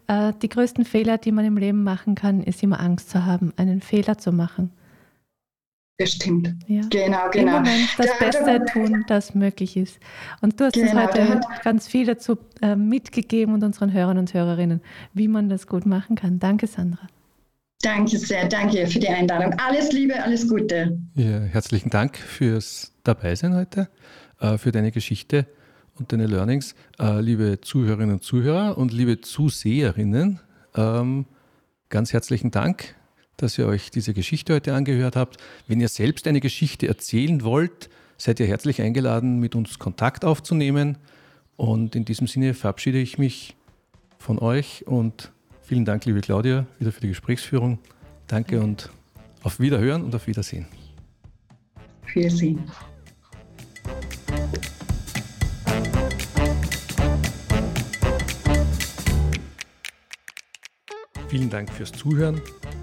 Äh, 0.06 0.34
die 0.42 0.48
größten 0.50 0.84
Fehler, 0.84 1.16
die 1.16 1.32
man 1.32 1.46
im 1.46 1.56
Leben 1.56 1.82
machen 1.82 2.14
kann, 2.14 2.42
ist 2.42 2.62
immer 2.62 2.80
Angst 2.80 3.10
zu 3.10 3.24
haben, 3.24 3.54
einen 3.56 3.80
Fehler 3.80 4.18
zu 4.18 4.30
machen. 4.30 4.70
Das 5.98 6.12
stimmt. 6.12 6.54
Ja. 6.68 6.82
Genau, 6.90 7.28
genau. 7.32 7.56
Im 7.56 7.62
Moment 7.64 7.88
das 7.98 8.06
da, 8.06 8.24
Beste 8.24 8.64
tun, 8.72 9.04
das 9.08 9.34
möglich 9.34 9.76
ist. 9.76 9.98
Und 10.40 10.58
du 10.58 10.66
hast 10.66 10.74
genau, 10.74 10.92
uns 10.92 11.12
heute 11.12 11.40
ganz 11.64 11.88
viel 11.88 12.06
dazu 12.06 12.38
äh, 12.62 12.76
mitgegeben 12.76 13.52
und 13.52 13.64
unseren 13.64 13.92
Hörern 13.92 14.16
und 14.16 14.32
Hörerinnen, 14.32 14.80
wie 15.12 15.26
man 15.26 15.48
das 15.48 15.66
gut 15.66 15.86
machen 15.86 16.14
kann. 16.14 16.38
Danke, 16.38 16.68
Sandra. 16.68 17.08
Danke 17.82 18.16
sehr, 18.16 18.48
danke 18.48 18.86
für 18.86 19.00
die 19.00 19.08
Einladung. 19.08 19.54
Alles 19.58 19.90
Liebe, 19.90 20.22
alles 20.22 20.48
Gute. 20.48 21.00
Ja, 21.14 21.40
herzlichen 21.40 21.90
Dank 21.90 22.16
fürs 22.16 22.92
Dabeisein 23.02 23.56
heute, 23.56 23.88
äh, 24.38 24.56
für 24.56 24.70
deine 24.70 24.92
Geschichte 24.92 25.46
und 25.96 26.12
deine 26.12 26.28
Learnings. 26.28 26.76
Äh, 27.00 27.20
liebe 27.20 27.60
Zuhörerinnen 27.60 28.14
und 28.14 28.22
Zuhörer 28.22 28.78
und 28.78 28.92
liebe 28.92 29.20
Zuseherinnen, 29.20 30.38
ähm, 30.76 31.26
ganz 31.88 32.12
herzlichen 32.12 32.52
Dank 32.52 32.94
dass 33.38 33.56
ihr 33.56 33.66
euch 33.66 33.90
diese 33.90 34.12
Geschichte 34.12 34.54
heute 34.54 34.74
angehört 34.74 35.16
habt. 35.16 35.38
Wenn 35.66 35.80
ihr 35.80 35.88
selbst 35.88 36.26
eine 36.26 36.40
Geschichte 36.40 36.86
erzählen 36.86 37.42
wollt, 37.42 37.88
seid 38.18 38.40
ihr 38.40 38.46
herzlich 38.46 38.82
eingeladen, 38.82 39.40
mit 39.40 39.54
uns 39.54 39.78
Kontakt 39.78 40.24
aufzunehmen. 40.24 40.98
Und 41.56 41.96
in 41.96 42.04
diesem 42.04 42.26
Sinne 42.26 42.52
verabschiede 42.52 42.98
ich 42.98 43.16
mich 43.16 43.56
von 44.18 44.38
euch 44.38 44.86
und 44.86 45.32
vielen 45.62 45.84
Dank, 45.84 46.04
liebe 46.04 46.20
Claudia, 46.20 46.66
wieder 46.78 46.92
für 46.92 47.00
die 47.00 47.08
Gesprächsführung. 47.08 47.78
Danke 48.26 48.60
und 48.60 48.90
auf 49.42 49.60
Wiederhören 49.60 50.04
und 50.04 50.14
auf 50.14 50.26
Wiedersehen. 50.26 50.66
Wiedersehen. 52.12 52.64
Vielen 61.28 61.50
Dank 61.50 61.70
fürs 61.70 61.92
Zuhören. 61.92 62.40